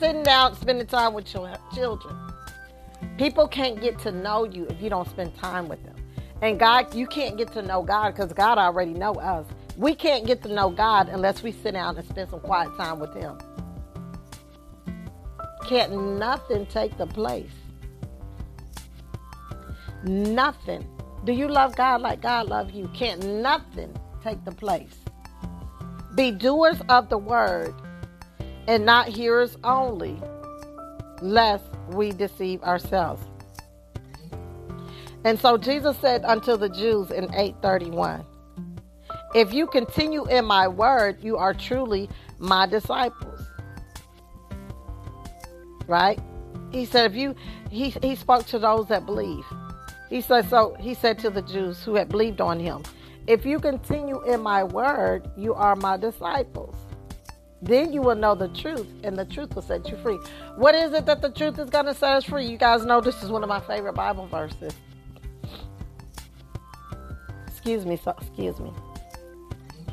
[0.00, 2.16] sitting down, spending time with your children.
[3.18, 5.96] People can't get to know you if you don't spend time with them.
[6.40, 9.46] And God, you can't get to know God because God already know us.
[9.76, 13.00] We can't get to know God unless we sit down and spend some quiet time
[13.00, 13.38] with Him.
[15.68, 17.50] Can't nothing take the place.
[20.04, 20.86] Nothing.
[21.24, 22.88] Do you love God like God love you?
[22.94, 24.94] Can't nothing take the place.
[26.14, 27.74] Be doers of the word
[28.68, 30.20] and not hearers only,
[31.22, 33.22] lest we deceive ourselves.
[35.24, 38.24] And so Jesus said unto the Jews in 831,
[39.34, 43.40] If you continue in my word, you are truly my disciples.
[45.86, 46.20] Right?
[46.70, 47.34] He said, if you
[47.70, 49.44] he he spoke to those that believe.
[50.10, 52.82] He said so he said to the Jews who had believed on him,
[53.26, 56.76] if you continue in my word, you are my disciples.
[57.62, 60.18] Then you will know the truth, and the truth will set you free.
[60.56, 62.44] What is it that the truth is going to set us free?
[62.44, 64.74] You guys know this is one of my favorite Bible verses.
[67.46, 68.70] Excuse me, so, excuse me.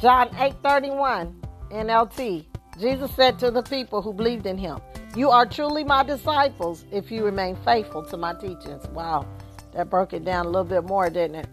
[0.02, 1.34] John 8:31
[1.72, 2.46] NLT.
[2.78, 4.82] Jesus said to the people who believed in him,
[5.16, 9.26] "You are truly my disciples if you remain faithful to my teachings." Wow.
[9.74, 11.48] That broke it down a little bit more, didn't it?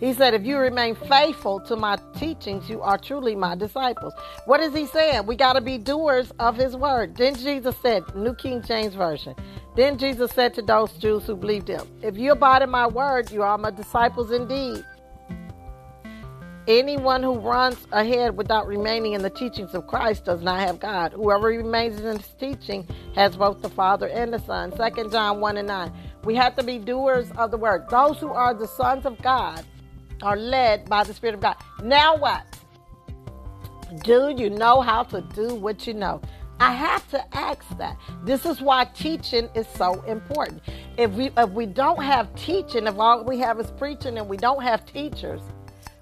[0.00, 4.14] He said, If you remain faithful to my teachings, you are truly my disciples.
[4.46, 5.26] What is he saying?
[5.26, 7.16] We got to be doers of his word.
[7.16, 9.34] Then Jesus said, New King James Version.
[9.76, 13.30] Then Jesus said to those Jews who believed him, If you abide in my word,
[13.30, 14.84] you are my disciples indeed.
[16.66, 21.12] Anyone who runs ahead without remaining in the teachings of Christ does not have God.
[21.12, 24.70] Whoever remains in his teaching has both the Father and the Son.
[24.70, 25.92] 2 John 1 and 9.
[26.24, 27.88] We have to be doers of the word.
[27.88, 29.64] Those who are the sons of God
[30.22, 31.56] are led by the Spirit of God.
[31.82, 32.44] Now what?
[34.04, 36.20] Do you know how to do what you know?
[36.60, 37.96] I have to ask that.
[38.22, 40.60] This is why teaching is so important.
[40.98, 44.36] If we if we don't have teaching, if all we have is preaching and we
[44.36, 45.40] don't have teachers,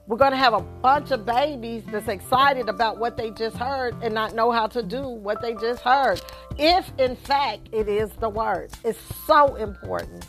[0.09, 3.94] we're going to have a bunch of babies that's excited about what they just heard
[4.03, 6.18] and not know how to do what they just heard.
[6.57, 8.71] If in fact it is the word.
[8.85, 10.25] It's so important.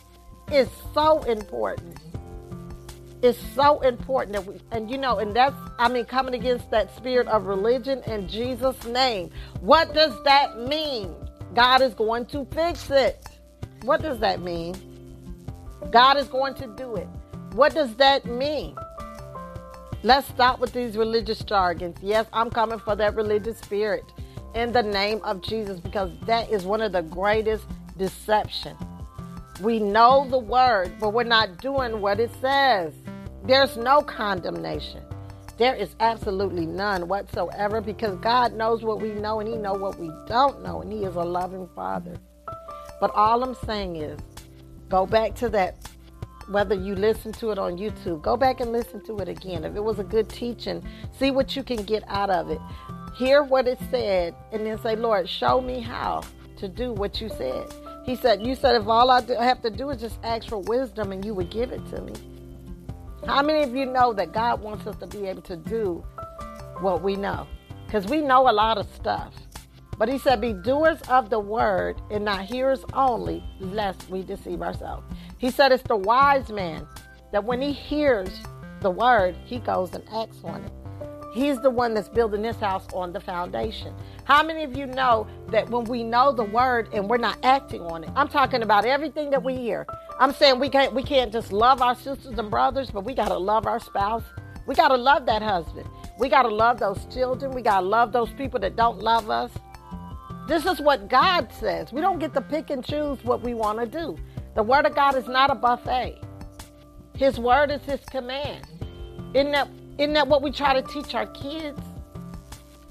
[0.50, 1.98] It's so important.
[3.22, 6.96] It's so important that we and you know and that's i mean coming against that
[6.96, 9.30] spirit of religion in jesus name.
[9.62, 11.16] What does that mean?
[11.56, 13.26] God is going to fix it.
[13.84, 14.76] What does that mean?
[15.90, 17.08] God is going to do it.
[17.54, 18.76] What does that mean
[20.04, 24.04] let's stop with these religious jargons yes i'm coming for that religious spirit
[24.56, 27.66] in the name of jesus because that is one of the greatest
[27.98, 28.76] deception
[29.62, 32.94] we know the word, but we're not doing what it says.
[33.44, 35.04] There's no condemnation.
[35.58, 40.00] There is absolutely none whatsoever because God knows what we know and He knows what
[40.00, 42.16] we don't know, and He is a loving Father.
[43.02, 44.20] But all I'm saying is,
[44.88, 45.76] go back to that.
[46.50, 49.64] Whether you listen to it on YouTube, go back and listen to it again.
[49.64, 50.84] If it was a good teaching,
[51.18, 52.60] see what you can get out of it.
[53.16, 56.24] Hear what it said, and then say, Lord, show me how
[56.58, 57.72] to do what you said.
[58.04, 61.12] He said, You said if all I have to do is just ask for wisdom
[61.12, 62.14] and you would give it to me.
[63.28, 66.04] How many of you know that God wants us to be able to do
[66.80, 67.46] what we know?
[67.86, 69.34] Because we know a lot of stuff.
[70.00, 74.62] But he said, Be doers of the word and not hearers only, lest we deceive
[74.62, 75.06] ourselves.
[75.40, 76.86] He said, It's the wise man
[77.32, 78.30] that when he hears
[78.82, 80.72] the word, he goes and acts on it.
[81.34, 83.94] He's the one that's building this house on the foundation.
[84.26, 87.82] How many of you know that when we know the word and we're not acting
[87.84, 88.10] on it?
[88.16, 89.88] I'm talking about everything that we hear.
[90.20, 93.38] I'm saying we can't we can't just love our sisters and brothers, but we gotta
[93.38, 94.24] love our spouse.
[94.66, 95.88] We gotta love that husband.
[96.18, 97.52] We gotta love those children.
[97.52, 99.52] We gotta love those people that don't love us.
[100.50, 101.94] This is what God says.
[101.94, 104.18] We don't get to pick and choose what we want to do.
[104.60, 106.22] The word of God is not a buffet.
[107.16, 108.68] His word is his command.
[109.34, 111.80] Isn't that isn't that what we try to teach our kids?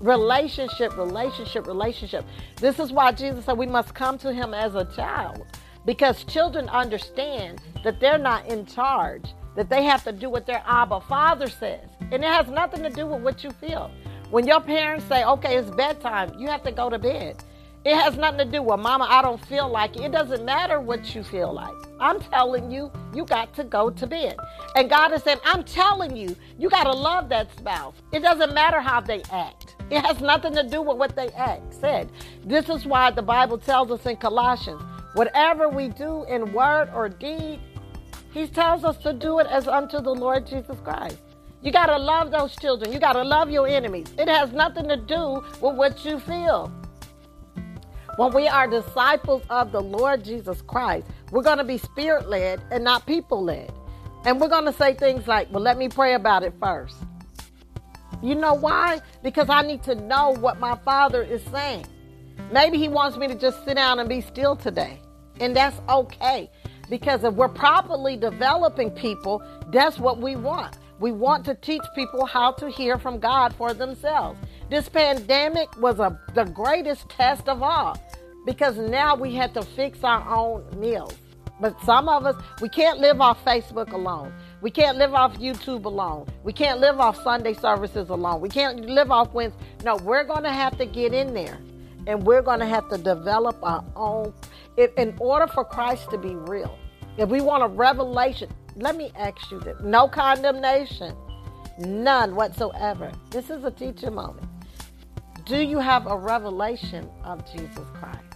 [0.00, 2.24] Relationship, relationship, relationship.
[2.57, 5.44] This is why Jesus said we must come to him as a child
[5.85, 10.62] because children understand that they're not in charge, that they have to do what their
[10.66, 11.87] Abba Father says.
[12.00, 13.90] And it has nothing to do with what you feel.
[14.31, 17.44] When your parents say, okay, it's bedtime, you have to go to bed.
[17.84, 20.02] It has nothing to do with, Mama, I don't feel like it.
[20.02, 21.74] It doesn't matter what you feel like.
[22.00, 24.36] I'm telling you, you got to go to bed.
[24.74, 27.94] And God is saying, I'm telling you, you got to love that spouse.
[28.12, 29.76] It doesn't matter how they act.
[29.90, 32.10] It has nothing to do with what they act, said.
[32.44, 34.82] This is why the Bible tells us in Colossians,
[35.14, 37.60] whatever we do in word or deed,
[38.32, 41.18] He tells us to do it as unto the Lord Jesus Christ.
[41.62, 42.92] You got to love those children.
[42.92, 44.12] You got to love your enemies.
[44.18, 46.70] It has nothing to do with what you feel.
[48.18, 52.61] When we are disciples of the Lord Jesus Christ, we're going to be spirit led
[52.72, 53.72] and not people led.
[54.24, 56.96] And we're going to say things like, well, let me pray about it first.
[58.20, 59.00] You know why?
[59.22, 61.87] Because I need to know what my Father is saying.
[62.50, 65.00] Maybe He wants me to just sit down and be still today.
[65.38, 66.50] And that's okay.
[66.90, 70.76] Because if we're properly developing people, that's what we want.
[70.98, 74.40] We want to teach people how to hear from God for themselves.
[74.70, 77.96] This pandemic was a, the greatest test of all
[78.44, 81.14] because now we had to fix our own meals.
[81.61, 84.33] But some of us, we can't live off Facebook alone.
[84.61, 86.29] We can't live off YouTube alone.
[86.44, 88.40] We can't live off Sunday services alone.
[88.40, 89.59] We can't live off Wednesday.
[89.85, 91.59] No, we're going to have to get in there
[92.07, 94.33] and we're going to have to develop our own.
[94.77, 96.79] If, in order for Christ to be real,
[97.16, 101.14] if we want a revelation, let me ask you this no condemnation,
[101.79, 103.12] none whatsoever.
[103.31, 104.46] This is a teacher moment.
[105.44, 108.27] Do you have a revelation of Jesus Christ?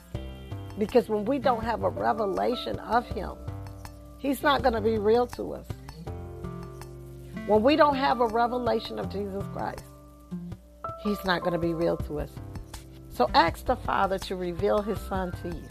[0.78, 3.32] Because when we don't have a revelation of Him,
[4.18, 5.66] He's not going to be real to us.
[7.46, 9.84] When we don't have a revelation of Jesus Christ,
[11.02, 12.30] He's not going to be real to us.
[13.10, 15.64] So ask the Father to reveal His Son to you.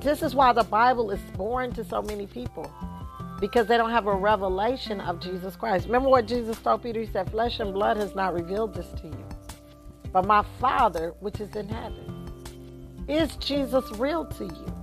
[0.00, 2.72] This is why the Bible is boring to so many people
[3.40, 5.86] because they don't have a revelation of Jesus Christ.
[5.86, 7.00] Remember what Jesus told Peter?
[7.00, 9.26] He said, Flesh and blood has not revealed this to you,
[10.12, 12.15] but my Father, which is in heaven.
[13.08, 14.74] Is Jesus real to you?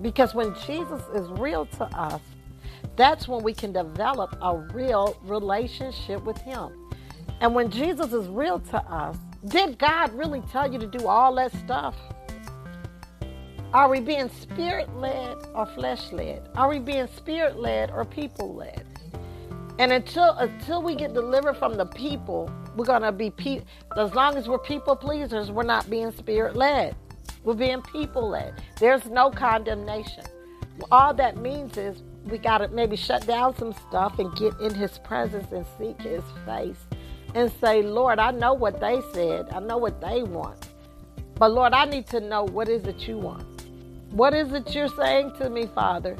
[0.00, 2.20] Because when Jesus is real to us,
[2.96, 6.70] that's when we can develop a real relationship with Him.
[7.40, 11.34] And when Jesus is real to us, did God really tell you to do all
[11.36, 11.96] that stuff?
[13.72, 16.48] Are we being spirit led or flesh led?
[16.54, 18.87] Are we being spirit led or people led?
[19.78, 23.62] And until until we get delivered from the people, we're gonna be pe-
[23.96, 26.96] as long as we're people pleasers, we're not being spirit led.
[27.44, 28.54] We're being people led.
[28.80, 30.24] There's no condemnation.
[30.90, 34.98] All that means is we gotta maybe shut down some stuff and get in His
[34.98, 36.84] presence and seek His face
[37.34, 39.48] and say, Lord, I know what they said.
[39.52, 40.68] I know what they want.
[41.36, 43.44] But Lord, I need to know what is it you want.
[44.10, 46.16] What is it you're saying to me, Father?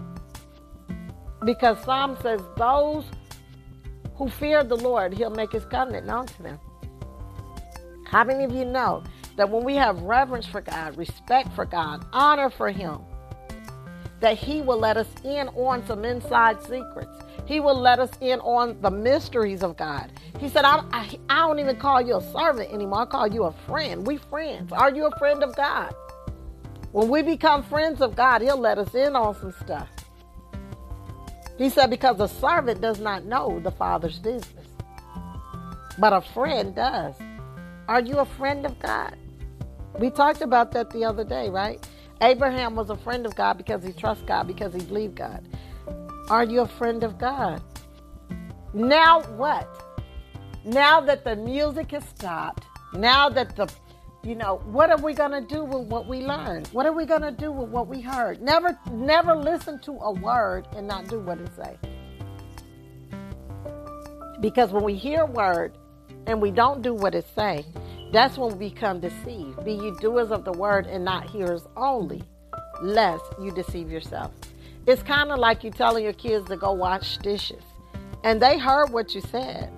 [1.44, 3.04] Because Psalm says, those
[4.18, 6.58] who fear the Lord, He'll make His covenant known to them.
[8.04, 9.04] How many of you know
[9.36, 12.98] that when we have reverence for God, respect for God, honor for Him,
[14.20, 17.16] that He will let us in on some inside secrets?
[17.46, 20.10] He will let us in on the mysteries of God.
[20.38, 23.02] He said, I, I, I don't even call you a servant anymore.
[23.02, 24.06] I call you a friend.
[24.06, 24.72] We friends.
[24.72, 25.94] Are you a friend of God?
[26.92, 29.88] When we become friends of God, He'll let us in on some stuff.
[31.58, 34.66] He said, because a servant does not know the Father's business,
[35.98, 37.16] but a friend does.
[37.88, 39.16] Are you a friend of God?
[39.98, 41.84] We talked about that the other day, right?
[42.20, 45.44] Abraham was a friend of God because he trusts God, because he believed God.
[46.28, 47.60] Are you a friend of God?
[48.72, 49.66] Now what?
[50.64, 53.68] Now that the music has stopped, now that the
[54.28, 56.66] you know, what are we going to do with what we learned?
[56.68, 58.42] What are we going to do with what we heard?
[58.42, 61.78] Never never listen to a word and not do what it say.
[64.42, 65.78] Because when we hear a word
[66.26, 67.64] and we don't do what it say,
[68.12, 69.64] that's when we become deceived.
[69.64, 72.22] Be you doers of the word and not hearers only,
[72.82, 74.32] lest you deceive yourself.
[74.86, 77.64] It's kind of like you telling your kids to go wash dishes.
[78.24, 79.72] And they heard what you said.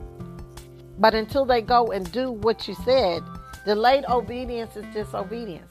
[0.99, 3.23] But until they go and do what you said,
[3.65, 5.71] Delayed obedience is disobedience.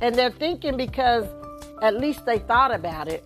[0.00, 1.26] And they're thinking because
[1.82, 3.24] at least they thought about it.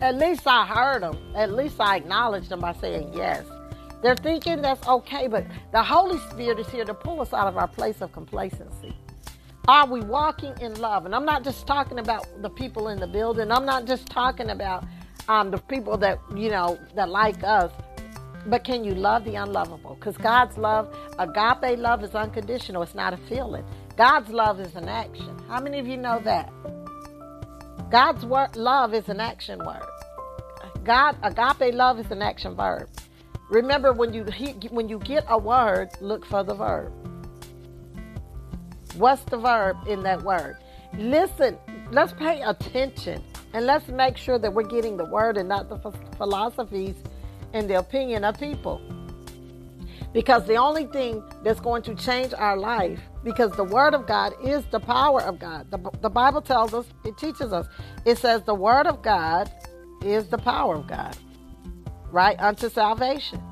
[0.00, 1.18] At least I heard them.
[1.36, 3.44] At least I acknowledged them by saying yes.
[4.02, 7.56] They're thinking that's okay, but the Holy Spirit is here to pull us out of
[7.56, 8.94] our place of complacency.
[9.66, 11.06] Are we walking in love?
[11.06, 13.50] And I'm not just talking about the people in the building.
[13.50, 14.84] I'm not just talking about
[15.28, 17.72] um, the people that, you know, that like us.
[18.46, 19.94] But can you love the unlovable?
[19.94, 22.82] Because God's love, agape love, is unconditional.
[22.82, 23.64] It's not a feeling.
[23.96, 25.38] God's love is an action.
[25.48, 26.52] How many of you know that?
[27.90, 29.86] God's word, love is an action word.
[30.84, 32.88] God, agape love is an action verb.
[33.50, 34.24] Remember, when you
[34.70, 36.92] when you get a word, look for the verb.
[38.96, 40.56] What's the verb in that word?
[40.98, 41.58] Listen.
[41.90, 45.78] Let's pay attention and let's make sure that we're getting the word and not the
[46.16, 46.96] philosophies
[47.54, 48.80] and the opinion of people.
[50.12, 54.32] Because the only thing that's going to change our life, because the Word of God
[54.44, 55.70] is the power of God.
[55.70, 57.66] The, the Bible tells us, it teaches us,
[58.04, 59.50] it says the Word of God
[60.04, 61.16] is the power of God,
[62.12, 62.38] right?
[62.38, 63.42] Unto salvation.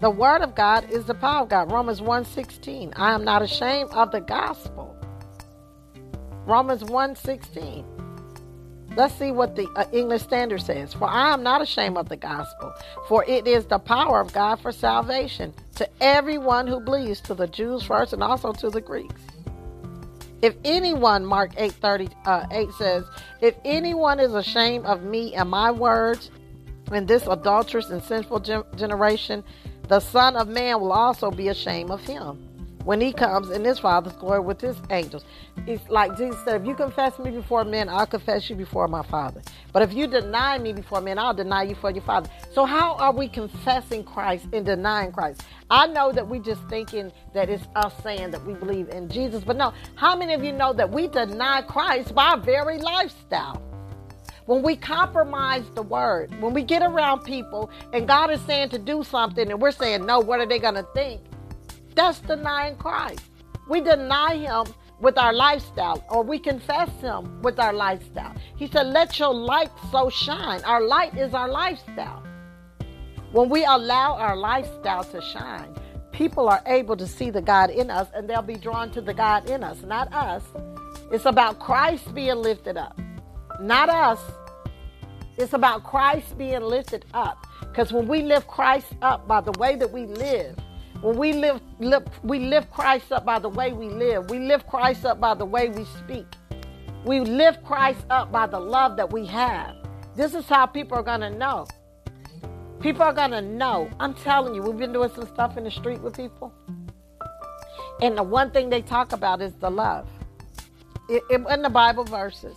[0.00, 1.70] The Word of God is the power of God.
[1.70, 2.92] Romans 1.16.
[2.96, 4.96] I am not ashamed of the gospel.
[6.46, 7.84] Romans 1.16.
[8.94, 10.92] Let's see what the uh, English Standard says.
[10.92, 12.74] For I am not ashamed of the gospel,
[13.08, 17.46] for it is the power of God for salvation to everyone who believes, to the
[17.46, 19.20] Jews first and also to the Greeks.
[20.42, 23.04] If anyone, Mark 8 30, uh, says,
[23.40, 26.30] if anyone is ashamed of me and my words
[26.90, 28.40] in this adulterous and sinful
[28.76, 29.42] generation,
[29.88, 32.51] the Son of Man will also be ashamed of him
[32.84, 35.24] when he comes in his Father's glory with his angels.
[35.66, 39.02] It's like Jesus said, if you confess me before men, I'll confess you before my
[39.02, 39.42] Father.
[39.72, 42.28] But if you deny me before men, I'll deny you for your Father.
[42.52, 45.42] So how are we confessing Christ and denying Christ?
[45.70, 49.44] I know that we just thinking that it's us saying that we believe in Jesus,
[49.44, 49.72] but no.
[49.94, 53.62] How many of you know that we deny Christ by our very lifestyle?
[54.46, 58.78] When we compromise the word, when we get around people and God is saying to
[58.78, 61.20] do something and we're saying, no, what are they going to think?
[61.94, 63.22] That's denying Christ.
[63.68, 64.66] We deny him
[65.00, 68.34] with our lifestyle, or we confess him with our lifestyle.
[68.56, 70.62] He said, Let your light so shine.
[70.64, 72.22] Our light is our lifestyle.
[73.32, 75.74] When we allow our lifestyle to shine,
[76.12, 79.14] people are able to see the God in us and they'll be drawn to the
[79.14, 80.42] God in us, not us.
[81.10, 82.98] It's about Christ being lifted up,
[83.60, 84.20] not us.
[85.38, 87.46] It's about Christ being lifted up.
[87.60, 90.56] Because when we lift Christ up by the way that we live,
[91.02, 94.30] when we live, live, we lift Christ up by the way we live.
[94.30, 96.26] We lift Christ up by the way we speak.
[97.04, 99.74] We lift Christ up by the love that we have.
[100.14, 101.66] This is how people are going to know.
[102.78, 103.90] People are going to know.
[103.98, 106.52] I'm telling you, we've been doing some stuff in the street with people.
[108.00, 110.06] And the one thing they talk about is the love.
[111.08, 112.56] It, it, in the Bible verses.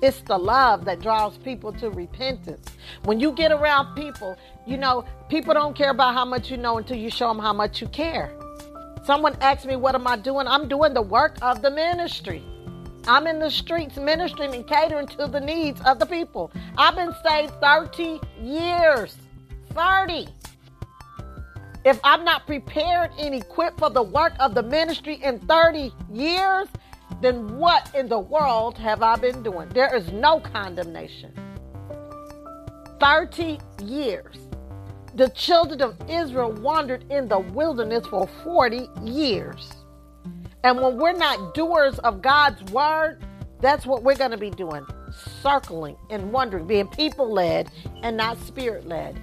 [0.00, 2.70] It's the love that draws people to repentance.
[3.04, 6.78] When you get around people, you know, people don't care about how much you know
[6.78, 8.32] until you show them how much you care.
[9.04, 10.46] Someone asked me, What am I doing?
[10.46, 12.44] I'm doing the work of the ministry.
[13.08, 16.52] I'm in the streets ministering and catering to the needs of the people.
[16.76, 19.16] I've been saved 30 years.
[19.70, 20.28] 30.
[21.84, 26.68] If I'm not prepared and equipped for the work of the ministry in 30 years,
[27.20, 29.68] then what in the world have I been doing?
[29.70, 31.32] There is no condemnation.
[33.00, 34.36] 30 years.
[35.14, 39.72] The children of Israel wandered in the wilderness for 40 years.
[40.64, 43.24] And when we're not doers of God's word,
[43.60, 44.86] that's what we're going to be doing
[45.42, 47.70] circling and wondering, being people led
[48.02, 49.18] and not spirit led.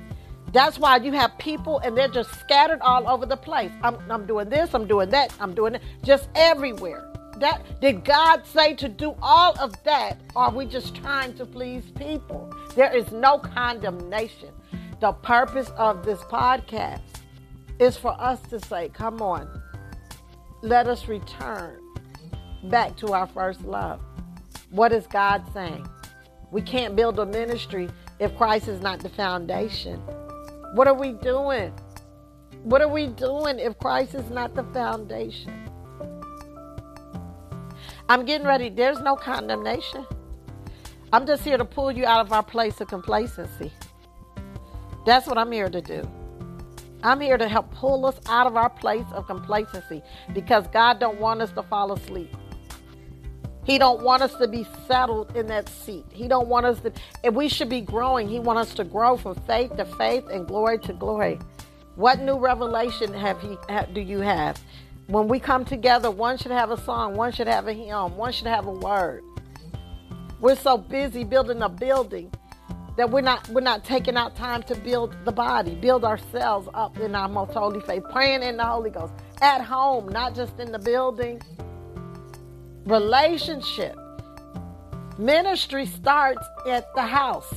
[0.52, 3.72] That's why you have people and they're just scattered all over the place.
[3.84, 8.46] I'm, I'm doing this, I'm doing that, I'm doing it, just everywhere that did God
[8.46, 10.20] say to do all of that?
[10.36, 12.54] Or are we just trying to please people?
[12.76, 14.50] There is no condemnation.
[15.02, 17.02] The purpose of this podcast
[17.80, 19.62] is for us to say, come on,
[20.62, 21.80] let us return
[22.66, 24.00] back to our first love.
[24.72, 25.88] What is God saying?
[26.52, 30.00] We can't build a ministry if Christ is not the foundation.
[30.74, 31.74] What are we doing?
[32.64, 35.70] What are we doing if Christ is not the foundation?
[38.08, 38.70] I'm getting ready.
[38.70, 40.06] There's no condemnation.
[41.12, 43.72] I'm just here to pull you out of our place of complacency.
[45.06, 46.08] That's what I'm here to do.
[47.03, 50.01] I'm here to help pull us out of our place of complacency
[50.34, 52.36] because God don't want us to fall asleep.
[53.64, 56.06] He don't want us to be settled in that seat.
[56.12, 56.91] He don't want us to
[57.24, 58.28] and we should be growing.
[58.28, 61.39] He wants us to grow from faith to faith and glory to glory.
[61.95, 64.60] What new revelation have he have, do you have?
[65.08, 68.32] When we come together, one should have a song, one should have a hymn, one
[68.32, 69.24] should have a word.
[70.39, 72.32] We're so busy building a building
[72.97, 76.97] that we're not we're not taking out time to build the body, build ourselves up
[76.99, 80.72] in our most holy faith, praying in the Holy Ghost at home, not just in
[80.72, 81.39] the building.
[82.86, 83.97] Relationship.
[85.20, 87.53] Ministry starts at the house.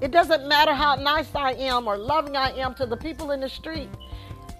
[0.00, 3.40] It doesn't matter how nice I am or loving I am to the people in
[3.40, 3.88] the street.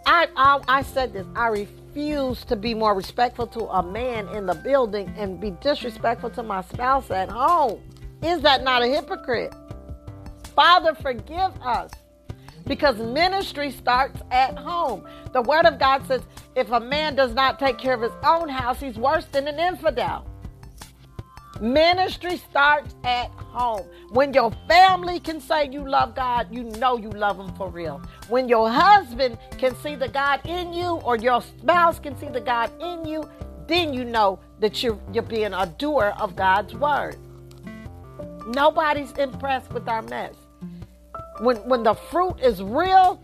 [0.07, 1.27] I I, I said this.
[1.37, 5.51] I refuse refuse to be more respectful to a man in the building and be
[5.61, 7.83] disrespectful to my spouse at home?
[8.23, 9.55] Is that not a hypocrite?
[10.57, 11.91] Father, forgive us
[12.67, 15.07] because ministry starts at home.
[15.33, 16.23] The Word of God says
[16.57, 19.59] if a man does not take care of his own house, he's worse than an
[19.59, 20.27] infidel.
[21.63, 23.87] Ministry starts at home.
[24.11, 28.03] When your family can say you love God, you know you love Him for real.
[28.29, 32.41] When your husband can see the God in you, or your spouse can see the
[32.41, 33.31] God in you,
[33.69, 37.17] then you know that you're, you're being a doer of God's word.
[38.49, 40.35] Nobody's impressed with our mess.
[41.39, 43.23] When, when the fruit is real,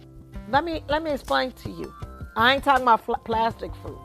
[0.49, 1.93] let me, let me explain to you.
[2.36, 3.99] I ain't talking about fl- plastic fruit.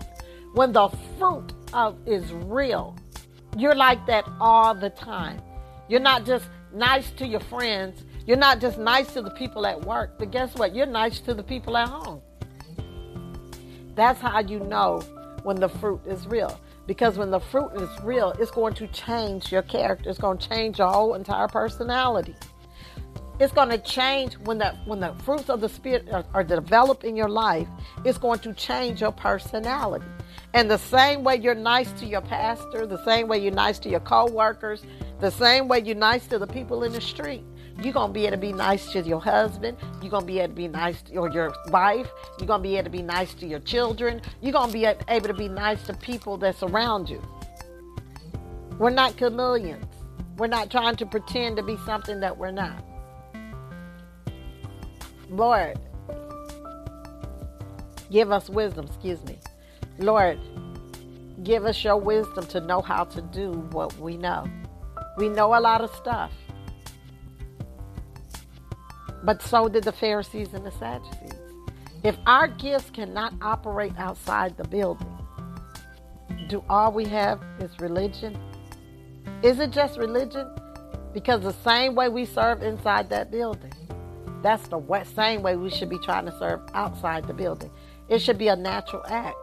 [0.56, 2.98] When the fruit of is real,
[3.58, 5.42] you're like that all the time.
[5.88, 8.04] You're not just nice to your friends.
[8.26, 10.74] You're not just nice to the people at work, but guess what?
[10.74, 12.22] You're nice to the people at home.
[13.96, 15.02] That's how you know
[15.44, 16.60] when the fruit is real.
[16.88, 20.10] Because when the fruit is real, it's going to change your character.
[20.10, 22.36] It's going to change your whole entire personality.
[23.40, 27.04] It's going to change when the when the fruits of the spirit are, are developed
[27.04, 27.68] in your life.
[28.06, 30.06] It's going to change your personality.
[30.54, 33.90] And the same way you're nice to your pastor, the same way you're nice to
[33.90, 34.84] your co-workers,
[35.20, 37.44] the same way you're nice to the people in the street,
[37.82, 39.78] you're to be able to be nice to your husband.
[40.02, 42.08] You're to be able to be nice to your wife.
[42.38, 44.22] You're to be able to be nice to your children.
[44.42, 47.22] You're to be able to be nice to people that surround you.
[48.78, 49.86] We're not chameleons.
[50.38, 52.84] We're not trying to pretend to be something that we're not.
[55.30, 55.80] Lord,
[58.12, 59.40] give us wisdom, excuse me.
[60.00, 60.40] Lord,
[61.44, 64.46] give us your wisdom to know how to do what we know.
[65.18, 66.32] We know a lot of stuff.
[69.24, 71.40] But so did the Pharisees and the Sadducees.
[72.04, 75.08] If our gifts cannot operate outside the building,
[76.50, 78.38] do all we have is religion?
[79.42, 80.54] Is it just religion?
[81.14, 83.72] Because the same way we serve inside that building,
[84.42, 87.72] that's the same way we should be trying to serve outside the building.
[88.10, 89.38] It should be a natural act.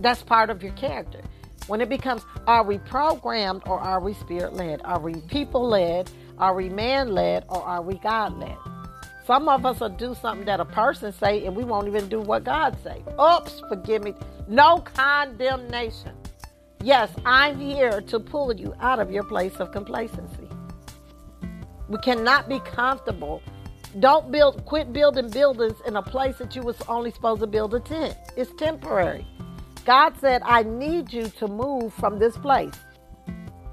[0.00, 1.20] That's part of your character.
[1.66, 4.80] When it becomes, are we programmed or are we spirit led?
[4.84, 6.10] Are we people led?
[6.38, 8.56] Are we man led or are we God led?
[9.26, 12.20] Some of us will do something that a person say and we won't even do
[12.20, 13.04] what God say.
[13.20, 14.14] Oops, forgive me.
[14.48, 16.16] No condemnation.
[16.82, 20.48] Yes, I'm here to pull you out of your place of complacency.
[21.88, 23.42] We cannot be comfortable.
[23.98, 27.74] Don't build quit building buildings in a place that you was only supposed to build
[27.74, 28.16] a tent.
[28.36, 29.26] It's temporary.
[29.90, 32.74] God said, I need you to move from this place.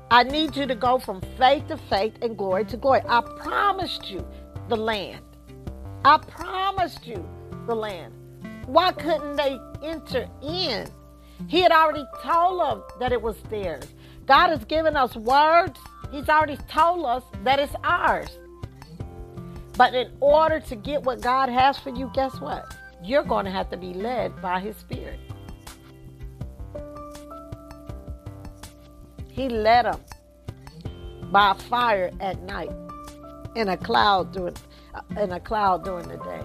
[0.10, 3.02] I need you to go from faith to faith and glory to glory.
[3.08, 4.26] I promised you
[4.68, 5.24] the land.
[6.04, 7.24] I promised you
[7.68, 8.16] the land.
[8.66, 10.88] Why couldn't they enter in?
[11.48, 13.86] He had already told them that it was theirs.
[14.26, 15.80] God has given us words.
[16.12, 18.40] He's already told us that it's ours.
[19.78, 22.76] But in order to get what God has for you, guess what?
[23.04, 25.20] You're going to have to be led by His Spirit.
[29.38, 30.02] He led them
[31.32, 32.72] by fire at night
[33.56, 34.56] in a cloud during
[34.96, 36.42] uh, in a cloud during the day.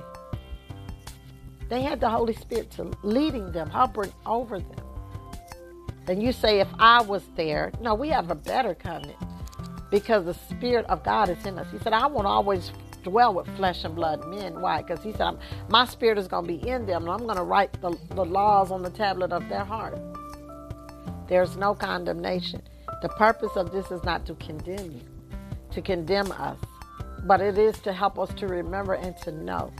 [1.70, 4.84] They had the Holy Spirit to leading them, hovering over them.
[6.07, 9.16] And you say, if I was there, no, we have a better covenant
[9.90, 11.66] because the Spirit of God is in us.
[11.72, 12.72] He said, I won't always
[13.03, 14.61] dwell with flesh and blood men.
[14.61, 14.82] Why?
[14.82, 15.38] Because He said,
[15.70, 18.24] my Spirit is going to be in them, and I'm going to write the, the
[18.24, 19.99] laws on the tablet of their heart.
[21.28, 22.61] There's no condemnation.
[23.03, 25.03] The purpose of this is not to condemn you,
[25.72, 26.57] to condemn us,
[27.24, 29.72] but it is to help us to remember and to know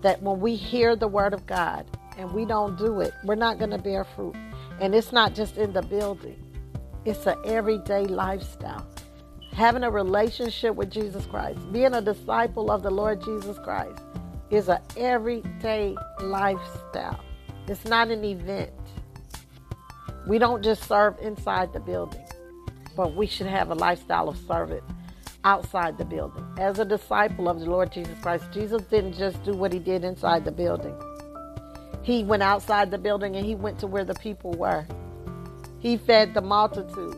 [0.00, 1.84] that when we hear the word of God
[2.16, 4.34] and we don't do it, we're not going to bear fruit.
[4.80, 6.42] And it's not just in the building,
[7.04, 8.86] it's an everyday lifestyle.
[9.52, 14.02] Having a relationship with Jesus Christ, being a disciple of the Lord Jesus Christ,
[14.50, 17.20] is an everyday lifestyle.
[17.68, 18.72] It's not an event.
[20.26, 22.24] We don't just serve inside the building,
[22.96, 24.84] but we should have a lifestyle of service
[25.44, 26.44] outside the building.
[26.58, 30.04] As a disciple of the Lord Jesus Christ, Jesus didn't just do what he did
[30.04, 30.94] inside the building.
[32.02, 34.86] He went outside the building and he went to where the people were.
[35.78, 37.16] He fed the multitude.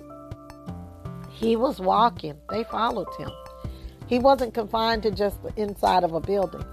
[1.30, 3.30] He was walking, they followed him.
[4.06, 6.64] He wasn't confined to just the inside of a building.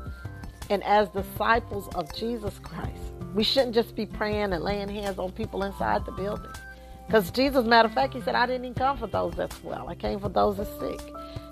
[0.70, 3.02] And as disciples of Jesus Christ,
[3.34, 6.52] we shouldn't just be praying and laying hands on people inside the building.
[7.10, 9.90] Because Jesus, matter of fact, he said, I didn't even come for those that's well.
[9.90, 11.02] I came for those that's sick.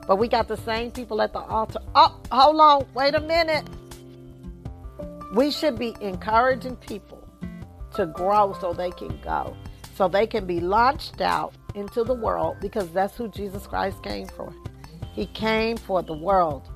[0.05, 1.80] But we got the same people at the altar.
[1.95, 2.86] Oh, hold on.
[2.93, 3.68] Wait a minute.
[5.34, 7.28] We should be encouraging people
[7.95, 9.58] to grow so they can go,
[9.95, 14.28] so they can be launched out into the world because that's who Jesus Christ came
[14.28, 14.53] for.
[15.14, 16.70] He came for the world.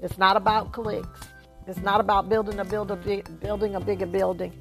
[0.00, 1.22] It's not about clicks.
[1.66, 4.52] It's not about building a build a big, building a bigger building.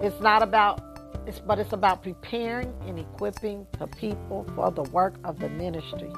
[0.00, 0.89] It's not about
[1.30, 6.12] it's but it's about preparing and equipping the people for the work of the ministry.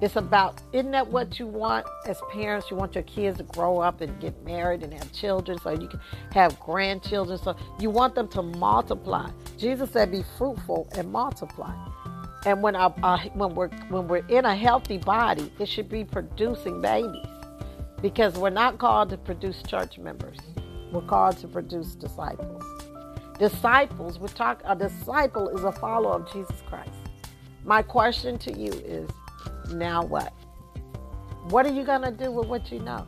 [0.00, 2.70] It's about isn't that what you want as parents?
[2.70, 5.88] You want your kids to grow up and get married and have children so you
[5.88, 6.00] can
[6.32, 7.36] have grandchildren.
[7.38, 9.28] So you want them to multiply.
[9.58, 11.74] Jesus said, "Be fruitful and multiply."
[12.44, 12.90] And when uh,
[13.34, 17.26] when we're when we're in a healthy body, it should be producing babies
[18.00, 20.38] because we're not called to produce church members.
[20.92, 22.75] We're called to produce disciples.
[23.38, 26.90] Disciples, we talk a disciple is a follower of Jesus Christ.
[27.64, 29.10] My question to you is
[29.72, 30.32] now what?
[31.50, 33.06] What are you going to do with what you know?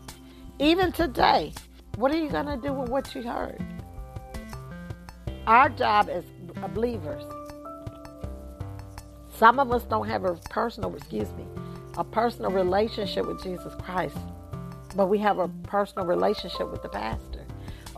[0.59, 1.53] Even today,
[1.97, 3.65] what are you going to do with what you heard?
[5.47, 6.25] Our job as
[6.75, 7.25] believers,
[9.35, 11.47] some of us don't have a personal, excuse me,
[11.97, 14.19] a personal relationship with Jesus Christ,
[14.95, 17.38] but we have a personal relationship with the pastor,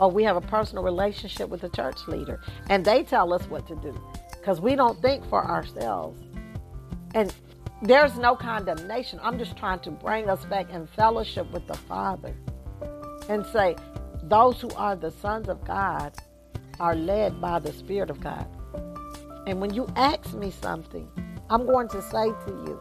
[0.01, 3.69] or we have a personal relationship with the church leader, and they tell us what
[3.69, 3.95] to do
[4.33, 6.19] because we don't think for ourselves.
[7.15, 7.33] And
[7.83, 9.21] there's no condemnation.
[9.23, 12.35] I'm just trying to bring us back in fellowship with the Father
[13.29, 13.77] and say,
[14.25, 16.15] those who are the sons of God
[16.79, 18.47] are led by the Spirit of God.
[19.47, 21.09] And when you ask me something,
[21.51, 22.81] I'm going to say to you,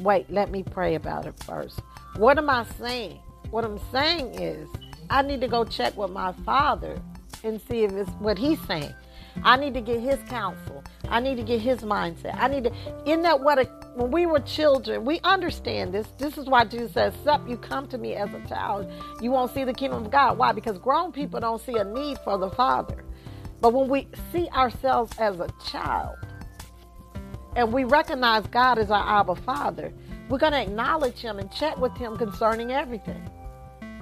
[0.00, 1.80] wait, let me pray about it first.
[2.16, 3.20] What am I saying?
[3.50, 4.68] What I'm saying is,
[5.10, 7.00] I need to go check with my father
[7.42, 8.94] and see if it's what he's saying.
[9.42, 10.84] I need to get his counsel.
[11.08, 12.36] I need to get his mindset.
[12.38, 12.72] I need to,
[13.04, 13.64] in that what a,
[13.96, 16.06] when we were children, we understand this.
[16.18, 18.90] This is why Jesus says, Sup, you come to me as a child,
[19.20, 20.38] you won't see the kingdom of God.
[20.38, 20.52] Why?
[20.52, 23.04] Because grown people don't see a need for the Father.
[23.60, 26.16] But when we see ourselves as a child
[27.56, 29.92] and we recognize God as our Abba Father,
[30.28, 33.28] we're going to acknowledge Him and chat with Him concerning everything.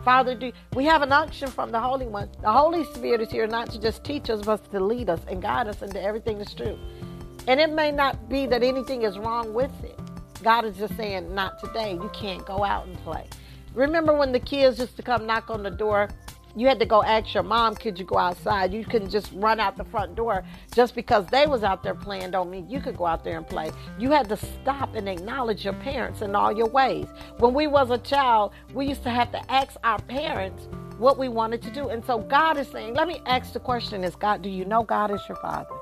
[0.04, 2.28] Father, do we have an unction from the Holy One?
[2.40, 5.40] The Holy Spirit is here not to just teach us, but to lead us and
[5.40, 6.76] guide us into everything that's true.
[7.46, 9.96] And it may not be that anything is wrong with it.
[10.42, 11.92] God is just saying, not today.
[11.92, 13.28] You can't go out and play.
[13.74, 16.08] Remember when the kids used to come knock on the door
[16.54, 18.72] you had to go ask your mom, could you go outside?
[18.72, 20.44] You couldn't just run out the front door
[20.74, 23.46] just because they was out there playing don't mean you could go out there and
[23.46, 23.70] play.
[23.98, 27.06] You had to stop and acknowledge your parents in all your ways.
[27.38, 31.28] When we was a child, we used to have to ask our parents what we
[31.28, 31.88] wanted to do.
[31.88, 34.82] And so God is saying, let me ask the question is God, do you know
[34.82, 35.74] God is your father?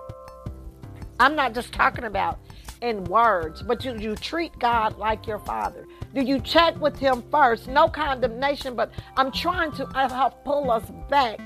[1.18, 2.38] I'm not just talking about
[2.80, 5.86] in words, but you, you treat God like your father.
[6.14, 7.68] Do you check with Him first?
[7.68, 11.38] No condemnation, but I'm trying to help pull us back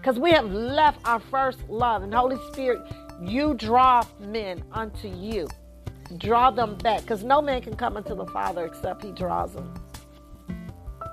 [0.00, 2.02] because we have left our first love.
[2.02, 2.80] And Holy Spirit,
[3.22, 5.46] you draw men unto you.
[6.18, 9.72] Draw them back because no man can come unto the Father except He draws them.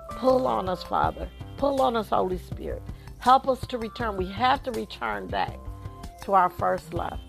[0.09, 1.29] Pull on us, Father.
[1.57, 2.81] Pull on us, Holy Spirit.
[3.19, 4.17] Help us to return.
[4.17, 5.55] We have to return back
[6.23, 7.19] to our first love.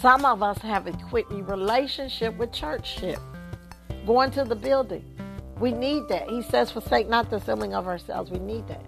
[0.00, 3.20] Some of us have a quickie relationship with churchship
[4.08, 5.04] going to the building.
[5.60, 6.30] We need that.
[6.30, 8.30] He says, forsake not the assembling of ourselves.
[8.30, 8.82] We need that.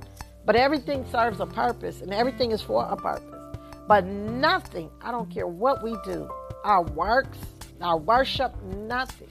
[0.47, 3.59] But everything serves a purpose and everything is for a purpose.
[3.87, 6.31] But nothing, I don't care what we do,
[6.64, 7.37] our works,
[7.83, 9.29] our worship, nothing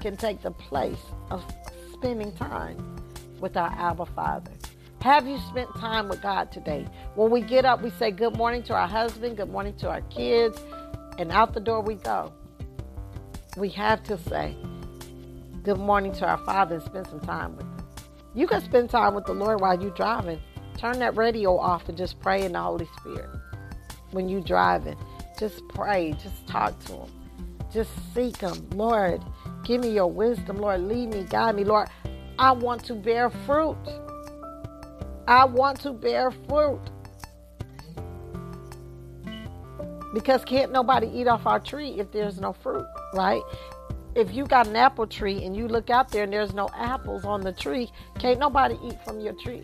[0.00, 0.98] can take the place
[1.30, 1.44] of
[1.92, 2.96] spending time
[3.40, 4.50] with our Abba Father.
[5.00, 6.86] Have you spent time with God today?
[7.14, 10.00] When we get up, we say good morning to our husband, good morning to our
[10.02, 10.58] kids,
[11.18, 12.32] and out the door we go.
[13.56, 14.56] We have to say,
[15.62, 17.86] good morning to our Father and spend some time with Him.
[18.34, 20.40] You can spend time with the Lord while you're driving.
[20.76, 23.30] Turn that radio off and just pray in the Holy Spirit.
[24.10, 24.96] When you're driving,
[25.38, 27.10] just pray, just talk to Him,
[27.72, 28.68] just seek Him.
[28.70, 29.22] Lord,
[29.62, 30.58] give me your wisdom.
[30.58, 31.62] Lord, lead me, guide me.
[31.62, 31.88] Lord,
[32.38, 33.78] I want to bear fruit.
[35.28, 36.80] I want to bear fruit.
[40.12, 43.42] Because can't nobody eat off our tree if there's no fruit, right?
[44.14, 47.24] If you got an apple tree and you look out there and there's no apples
[47.24, 49.62] on the tree, can't nobody eat from your tree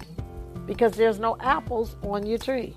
[0.67, 2.75] because there's no apples on your tree.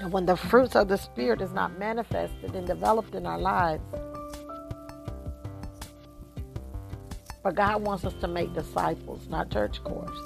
[0.00, 3.82] And when the fruits of the Spirit is not manifested and developed in our lives,
[7.42, 10.18] but God wants us to make disciples, not church cores.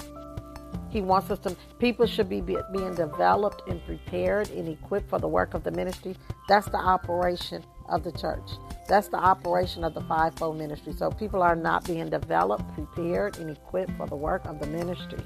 [0.91, 5.29] He wants us to, people should be being developed and prepared and equipped for the
[5.29, 6.17] work of the ministry.
[6.49, 8.51] That's the operation of the church.
[8.89, 10.93] That's the operation of the fivefold ministry.
[10.93, 15.21] So people are not being developed, prepared, and equipped for the work of the ministry.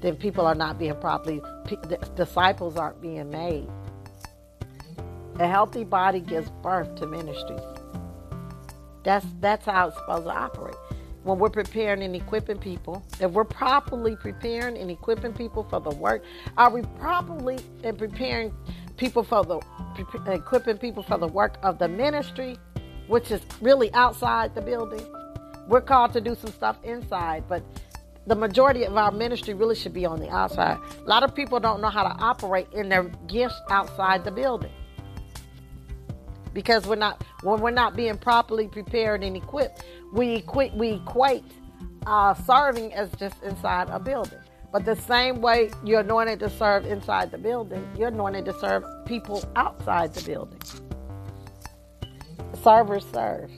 [0.00, 1.40] Then people are not being properly,
[2.16, 3.68] disciples aren't being made.
[5.38, 7.60] A healthy body gives birth to ministries.
[9.04, 10.76] That's that's how it's supposed to operate.
[11.22, 15.90] When we're preparing and equipping people, if we're properly preparing and equipping people for the
[15.90, 16.24] work,
[16.56, 18.52] are we properly and preparing
[19.02, 19.58] people for the
[20.30, 22.56] equipping people for the work of the ministry,
[23.08, 25.04] which is really outside the building.
[25.66, 27.64] We're called to do some stuff inside, but
[28.28, 30.78] the majority of our ministry really should be on the outside.
[31.00, 34.70] A lot of people don't know how to operate in their gifts outside the building
[36.54, 39.84] because we're not when we're not being properly prepared and equipped.
[40.12, 41.42] We equate we equate
[42.06, 44.38] uh, serving as just inside a building.
[44.72, 48.84] But the same way you're anointed to serve inside the building, you're anointed to serve
[49.04, 50.60] people outside the building.
[52.64, 53.50] Servers serve.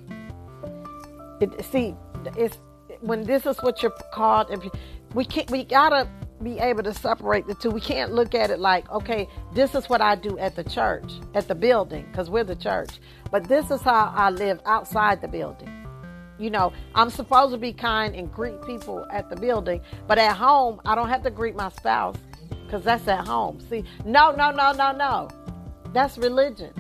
[1.40, 1.94] It, see,
[2.36, 2.58] it's
[3.00, 4.68] when this is what you're called, and
[5.14, 5.48] we can't.
[5.50, 6.08] We gotta
[6.42, 7.70] be able to separate the two.
[7.70, 11.12] We can't look at it like, okay, this is what I do at the church,
[11.34, 12.98] at the building, because we're the church.
[13.30, 15.83] But this is how I live outside the building.
[16.38, 20.36] You know, I'm supposed to be kind and greet people at the building, but at
[20.36, 22.16] home, I don't have to greet my spouse
[22.64, 23.60] because that's at home.
[23.68, 25.28] See, no, no, no, no, no.
[25.92, 26.72] That's religion.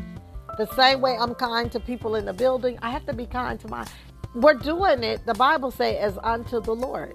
[0.58, 3.58] The same way I'm kind to people in the building, I have to be kind
[3.60, 3.86] to my.
[4.34, 7.14] We're doing it, the Bible say, as unto the Lord.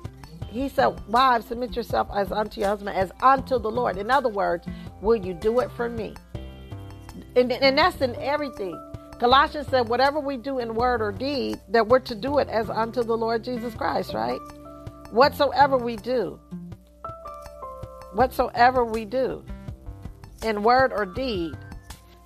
[0.49, 3.97] He said, Wives, submit yourself as unto your husband, as unto the Lord.
[3.97, 4.65] In other words,
[5.01, 6.15] will you do it for me?
[7.35, 8.77] And, and that's in everything.
[9.19, 12.69] Colossians said, whatever we do in word or deed, that we're to do it as
[12.69, 14.39] unto the Lord Jesus Christ, right?
[15.11, 16.39] Whatsoever we do,
[18.13, 19.43] whatsoever we do
[20.43, 21.53] in word or deed,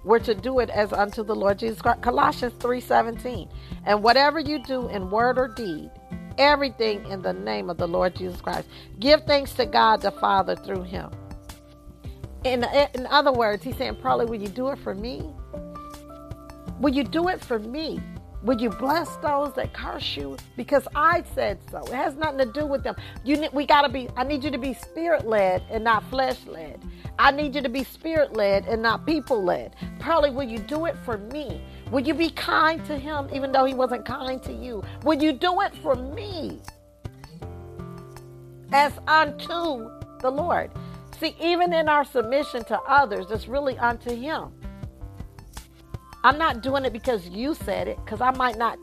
[0.03, 2.01] we're to do it as unto the Lord Jesus Christ.
[2.01, 3.49] Colossians 3:17.
[3.85, 5.89] And whatever you do in word or deed,
[6.37, 8.67] everything in the name of the Lord Jesus Christ.
[8.99, 11.09] Give thanks to God the Father through him.
[12.43, 15.33] In, in other words, he's saying, Pearlie, will you do it for me?
[16.79, 18.01] Will you do it for me?
[18.43, 20.35] Will you bless those that curse you?
[20.57, 21.79] Because I said so.
[21.83, 22.95] It has nothing to do with them.
[23.23, 24.09] You, we gotta be.
[24.17, 26.81] I need you to be spirit led and not flesh led.
[27.17, 29.77] I need you to be spirit led and not people led.
[29.99, 31.61] Pearlie, will you do it for me?
[31.89, 34.83] Will you be kind to him even though he wasn't kind to you?
[35.03, 36.59] Will you do it for me?
[38.73, 40.71] As unto the Lord.
[41.19, 44.51] See, even in our submission to others, it's really unto him.
[46.23, 48.79] I'm not doing it because you said it, because I might not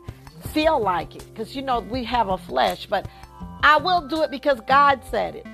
[0.53, 3.07] feel like it, because you know we have a flesh, but
[3.63, 5.47] I will do it because God said it.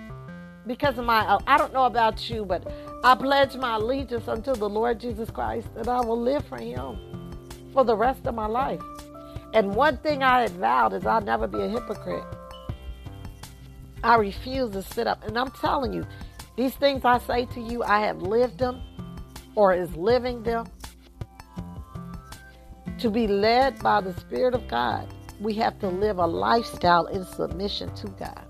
[0.66, 2.70] Because of my, uh, I don't know about you, but
[3.04, 6.98] I pledge my allegiance unto the Lord Jesus Christ that I will live for Him
[7.74, 8.82] for the rest of my life.
[9.54, 12.24] And one thing I had vowed is I'll never be a hypocrite.
[14.04, 15.24] I refuse to sit up.
[15.26, 16.06] And I'm telling you,
[16.58, 18.82] these things I say to you, I have lived them
[19.56, 20.68] or is living them
[23.00, 25.08] to be led by the Spirit of God,
[25.40, 28.46] we have to live a lifestyle in submission to God.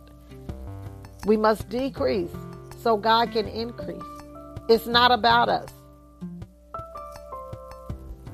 [1.26, 2.32] We must decrease
[2.82, 4.02] so God can increase.
[4.70, 5.70] It's not about us.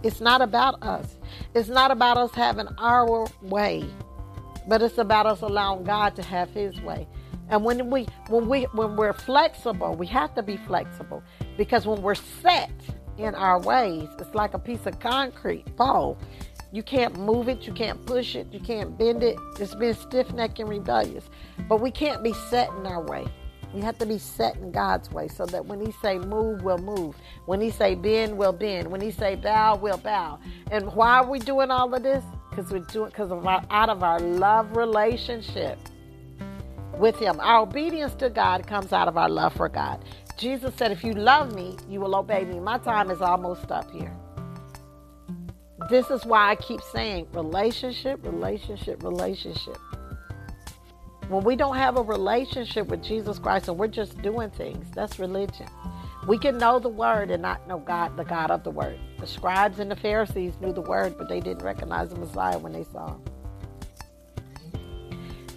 [0.03, 1.15] It's not about us.
[1.55, 3.85] It's not about us having our way,
[4.67, 7.07] but it's about us allowing God to have his way.
[7.49, 11.23] And when we when we when we're flexible, we have to be flexible
[11.57, 12.71] because when we're set,
[13.17, 14.09] in our ways.
[14.19, 16.17] It's like a piece of concrete pole.
[16.71, 19.37] You can't move it, you can't push it, you can't bend it.
[19.59, 21.29] It's been stiff necked and rebellious.
[21.69, 23.27] But we can't be set in our way.
[23.73, 26.77] We have to be set in God's way so that when He say move, we'll
[26.77, 27.15] move.
[27.45, 28.87] When He say bend, we'll bend.
[28.87, 30.39] When He say bow, we'll bow.
[30.71, 32.23] And why are we doing all of this?
[32.49, 35.79] Because we're doing because of our out of our love relationship
[36.97, 37.39] with Him.
[37.39, 40.03] Our obedience to God comes out of our love for God.
[40.37, 42.59] Jesus said, If you love me, you will obey me.
[42.59, 44.15] My time is almost up here.
[45.89, 49.77] This is why I keep saying relationship, relationship, relationship.
[51.27, 55.19] When we don't have a relationship with Jesus Christ and we're just doing things, that's
[55.19, 55.67] religion.
[56.27, 58.97] We can know the word and not know God, the God of the word.
[59.19, 62.71] The scribes and the Pharisees knew the word, but they didn't recognize the Messiah when
[62.71, 63.21] they saw him.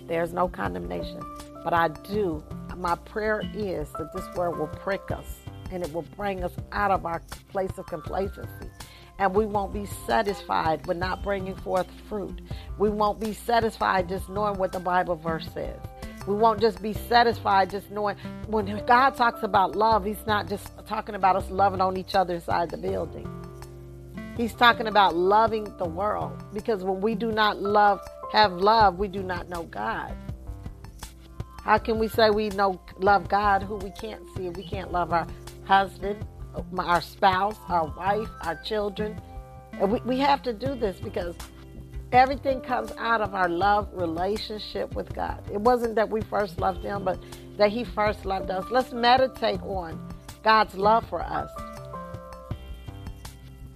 [0.08, 1.20] There's no condemnation.
[1.62, 2.44] But I do
[2.78, 5.38] my prayer is that this word will prick us
[5.70, 8.70] and it will bring us out of our place of complacency.
[9.18, 12.40] And we won't be satisfied with not bringing forth fruit.
[12.78, 15.78] We won't be satisfied just knowing what the Bible verse says.
[16.26, 18.16] We won't just be satisfied just knowing
[18.46, 22.34] when God talks about love, He's not just talking about us loving on each other
[22.34, 23.28] inside the building.
[24.36, 28.00] He's talking about loving the world because when we do not love,
[28.32, 30.14] have love, we do not know God.
[31.66, 34.50] How can we say we know love God who we can't see?
[34.50, 35.26] We can't love our
[35.64, 36.24] husband,
[36.78, 39.20] our spouse, our wife, our children.
[39.72, 41.34] And we, we have to do this because
[42.12, 45.42] everything comes out of our love relationship with God.
[45.52, 47.18] It wasn't that we first loved Him, but
[47.56, 48.64] that He first loved us.
[48.70, 50.14] Let's meditate on
[50.44, 51.50] God's love for us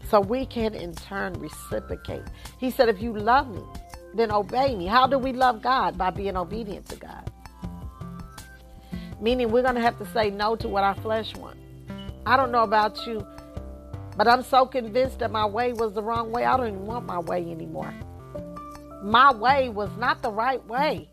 [0.08, 2.22] so we can in turn reciprocate.
[2.56, 3.64] He said, If you love me,
[4.14, 4.86] then obey me.
[4.86, 5.98] How do we love God?
[5.98, 7.28] By being obedient to God
[9.20, 11.60] meaning we're going to have to say no to what our flesh wants.
[12.26, 13.26] I don't know about you,
[14.16, 16.44] but I'm so convinced that my way was the wrong way.
[16.44, 17.94] I don't even want my way anymore.
[19.02, 21.08] My way was not the right way.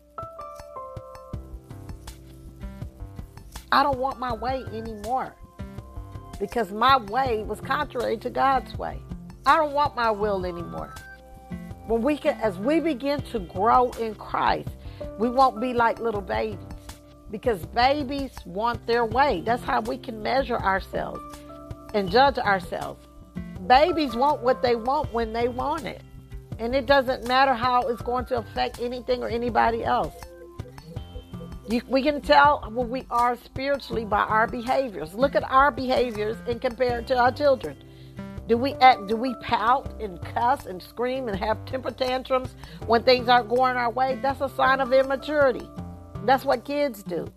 [3.70, 5.34] I don't want my way anymore
[6.40, 8.98] because my way was contrary to God's way.
[9.44, 10.94] I don't want my will anymore.
[11.86, 14.70] When we can, as we begin to grow in Christ,
[15.18, 16.77] we won't be like little babies
[17.30, 19.42] because babies want their way.
[19.44, 21.20] That's how we can measure ourselves
[21.94, 23.06] and judge ourselves.
[23.66, 26.02] Babies want what they want when they want it.
[26.58, 30.14] And it doesn't matter how it's going to affect anything or anybody else.
[31.70, 35.12] You, we can tell what we are spiritually by our behaviors.
[35.14, 37.76] Look at our behaviors and compare it to our children.
[38.48, 39.08] Do we act?
[39.08, 42.56] Do we pout and cuss and scream and have temper tantrums
[42.86, 44.18] when things aren't going our way?
[44.22, 45.68] That's a sign of immaturity.
[46.24, 47.32] That's what kids do.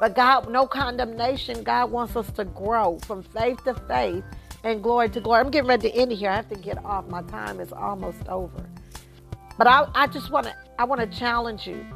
[0.00, 1.62] But God, no condemnation.
[1.62, 4.24] God wants us to grow from faith to faith
[4.64, 5.40] and glory to glory.
[5.40, 6.30] I'm getting ready to end here.
[6.30, 7.06] I have to get off.
[7.08, 8.68] My time is almost over.
[9.56, 11.86] But I, I just want to, I want to challenge you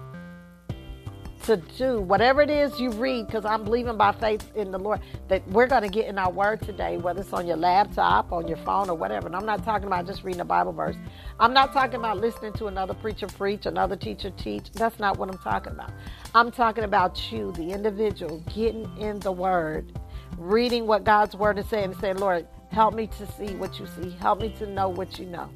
[1.45, 5.01] to do whatever it is you read, because I'm believing by faith in the Lord
[5.28, 8.49] that we're going to get in our word today, whether it's on your laptop, on
[8.49, 9.26] your phone, or whatever.
[9.26, 10.97] And I'm not talking about just reading a Bible verse.
[11.41, 14.70] I'm not talking about listening to another preacher preach, another teacher teach.
[14.72, 15.91] That's not what I'm talking about.
[16.34, 19.99] I'm talking about you, the individual, getting in the word,
[20.36, 23.86] reading what God's word is saying, and saying, Lord, help me to see what you
[23.86, 25.49] see, help me to know what you know.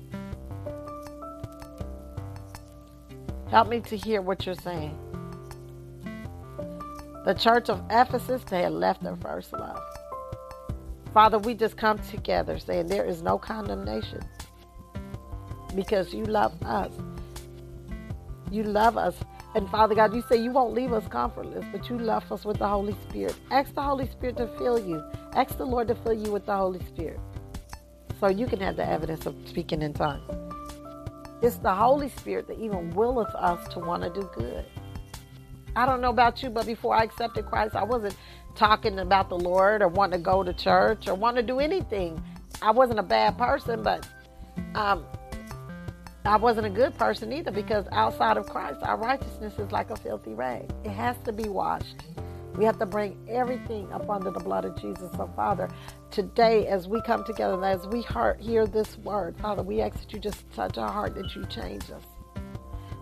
[3.51, 4.99] Help me to hear what you're saying.
[7.25, 9.81] The church of Ephesus, they had left their first love.
[11.15, 14.21] Father, we just come together saying there is no condemnation
[15.75, 16.93] because you love us.
[18.51, 19.15] You love us.
[19.55, 22.59] And Father God, you say you won't leave us comfortless, but you love us with
[22.59, 23.37] the Holy Spirit.
[23.51, 25.03] Ask the Holy Spirit to fill you.
[25.35, 27.21] Ask the Lord to fill you with the Holy Spirit
[28.19, 30.31] so you can have the evidence of speaking in tongues.
[31.43, 34.65] It's the Holy Spirit that even willeth us to want to do good.
[35.75, 38.17] I don't know about you, but before I accepted Christ, I wasn't
[38.55, 42.23] talking about the Lord or wanting to go to church or want to do anything.
[42.61, 44.07] I wasn't a bad person, but
[44.75, 45.05] um,
[46.25, 49.97] I wasn't a good person either because outside of Christ, our righteousness is like a
[49.97, 50.71] filthy rag.
[50.85, 52.05] It has to be washed.
[52.57, 55.11] We have to bring everything up under the blood of Jesus.
[55.17, 55.71] So, Father,
[56.11, 58.05] today as we come together and as we
[58.45, 61.91] hear this word, Father, we ask that you just touch our heart, that you change
[61.91, 62.12] us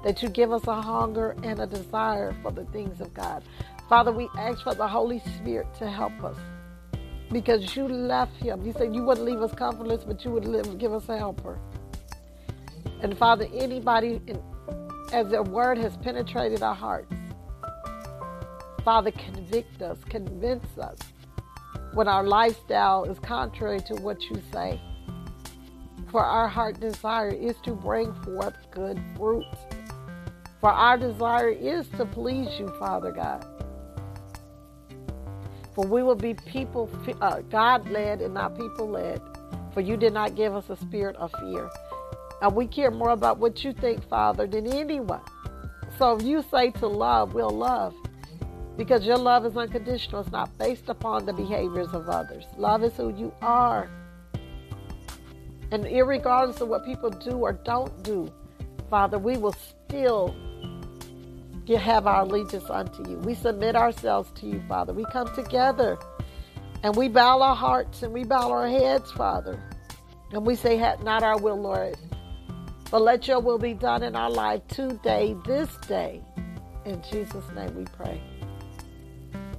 [0.04, 3.42] that you give us a hunger and a desire for the things of God.
[3.88, 6.36] Father, we ask for the Holy Spirit to help us
[7.32, 8.64] because you left him.
[8.64, 11.58] You said you wouldn't leave us comfortless, but you would live, give us a helper.
[13.02, 14.40] And Father, anybody, in,
[15.12, 17.12] as the word has penetrated our hearts,
[18.84, 20.98] Father, convict us, convince us
[21.92, 24.80] when our lifestyle is contrary to what you say.
[26.10, 29.44] For our heart desire is to bring forth good fruit.
[30.60, 33.46] For our desire is to please you, Father God.
[35.74, 36.90] For we will be people,
[37.20, 39.22] uh, God led and not people led.
[39.72, 41.70] For you did not give us a spirit of fear.
[42.42, 45.22] And we care more about what you think, Father, than anyone.
[45.98, 47.94] So if you say to love, we'll love.
[48.76, 50.22] Because your love is unconditional.
[50.22, 52.44] It's not based upon the behaviors of others.
[52.56, 53.88] Love is who you are.
[55.70, 58.32] And regardless of what people do or don't do,
[58.88, 59.54] Father, we will
[59.88, 60.34] still
[61.78, 63.16] have our allegiance unto you.
[63.18, 64.92] We submit ourselves to you, Father.
[64.92, 65.98] We come together
[66.82, 69.62] and we bow our hearts and we bow our heads, Father.
[70.32, 71.96] And we say, Not our will, Lord,
[72.90, 76.22] but let your will be done in our life today, this day.
[76.84, 78.20] In Jesus' name we pray.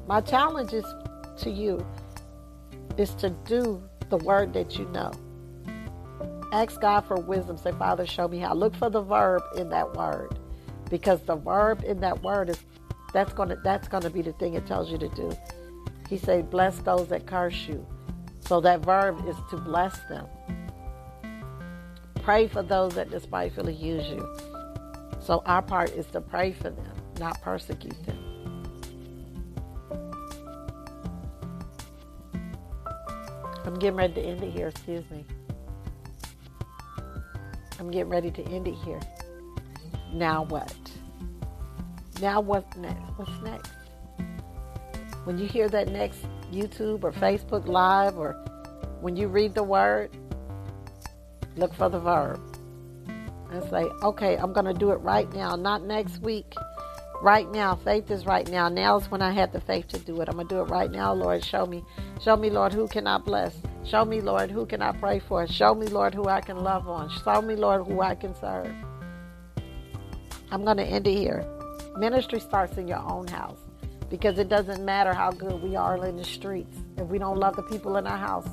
[0.08, 0.86] My challenge is
[1.38, 1.86] to you
[2.98, 5.12] is to do the word that you know.
[6.52, 7.58] Ask God for wisdom.
[7.58, 8.54] Say, Father, show me how.
[8.54, 10.38] Look for the verb in that word
[10.92, 12.60] because the verb in that word is
[13.14, 15.32] that's gonna that's gonna be the thing it tells you to do.
[16.08, 17.84] He said, "Bless those that curse you."
[18.42, 20.28] So that verb is to bless them.
[22.16, 24.38] Pray for those that despitefully use you.
[25.20, 28.18] So our part is to pray for them, not persecute them.
[33.64, 34.68] I'm getting ready to end it here.
[34.68, 35.26] Excuse me.
[37.80, 39.00] I'm getting ready to end it here.
[40.14, 40.76] Now what?
[42.22, 43.02] Now what's next?
[43.16, 43.72] What's next?
[45.24, 48.34] When you hear that next YouTube or Facebook Live or
[49.02, 50.16] when you read the word,
[51.56, 52.40] look for the verb
[53.52, 56.54] and say, okay, I'm going to do it right now, not next week.
[57.22, 58.68] Right now, faith is right now.
[58.68, 60.28] Now is when I had the faith to do it.
[60.28, 61.46] I'm going to do it right now, Lord.
[61.46, 61.84] Show me.
[62.20, 63.56] Show me, Lord, who can I bless?
[63.84, 65.46] Show me, Lord, who can I pray for?
[65.46, 67.10] Show me, Lord, who I can love on.
[67.24, 68.74] Show me, Lord, who I can serve.
[70.52, 71.46] I'm going to end it here.
[71.98, 73.60] Ministry starts in your own house
[74.10, 77.56] because it doesn't matter how good we are in the streets if we don't love
[77.56, 78.48] the people in our house,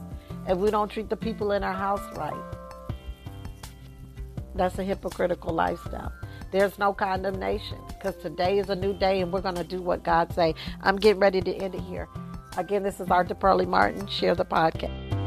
[0.46, 2.44] if we don't treat the people in our house right.
[4.54, 6.12] That's a hypocritical lifestyle.
[6.52, 10.04] There's no condemnation because today is a new day and we're going to do what
[10.04, 10.54] God say.
[10.82, 12.08] I'm getting ready to end it here.
[12.56, 14.06] Again, this is Arthur Pearlie Martin.
[14.06, 15.17] Share the podcast.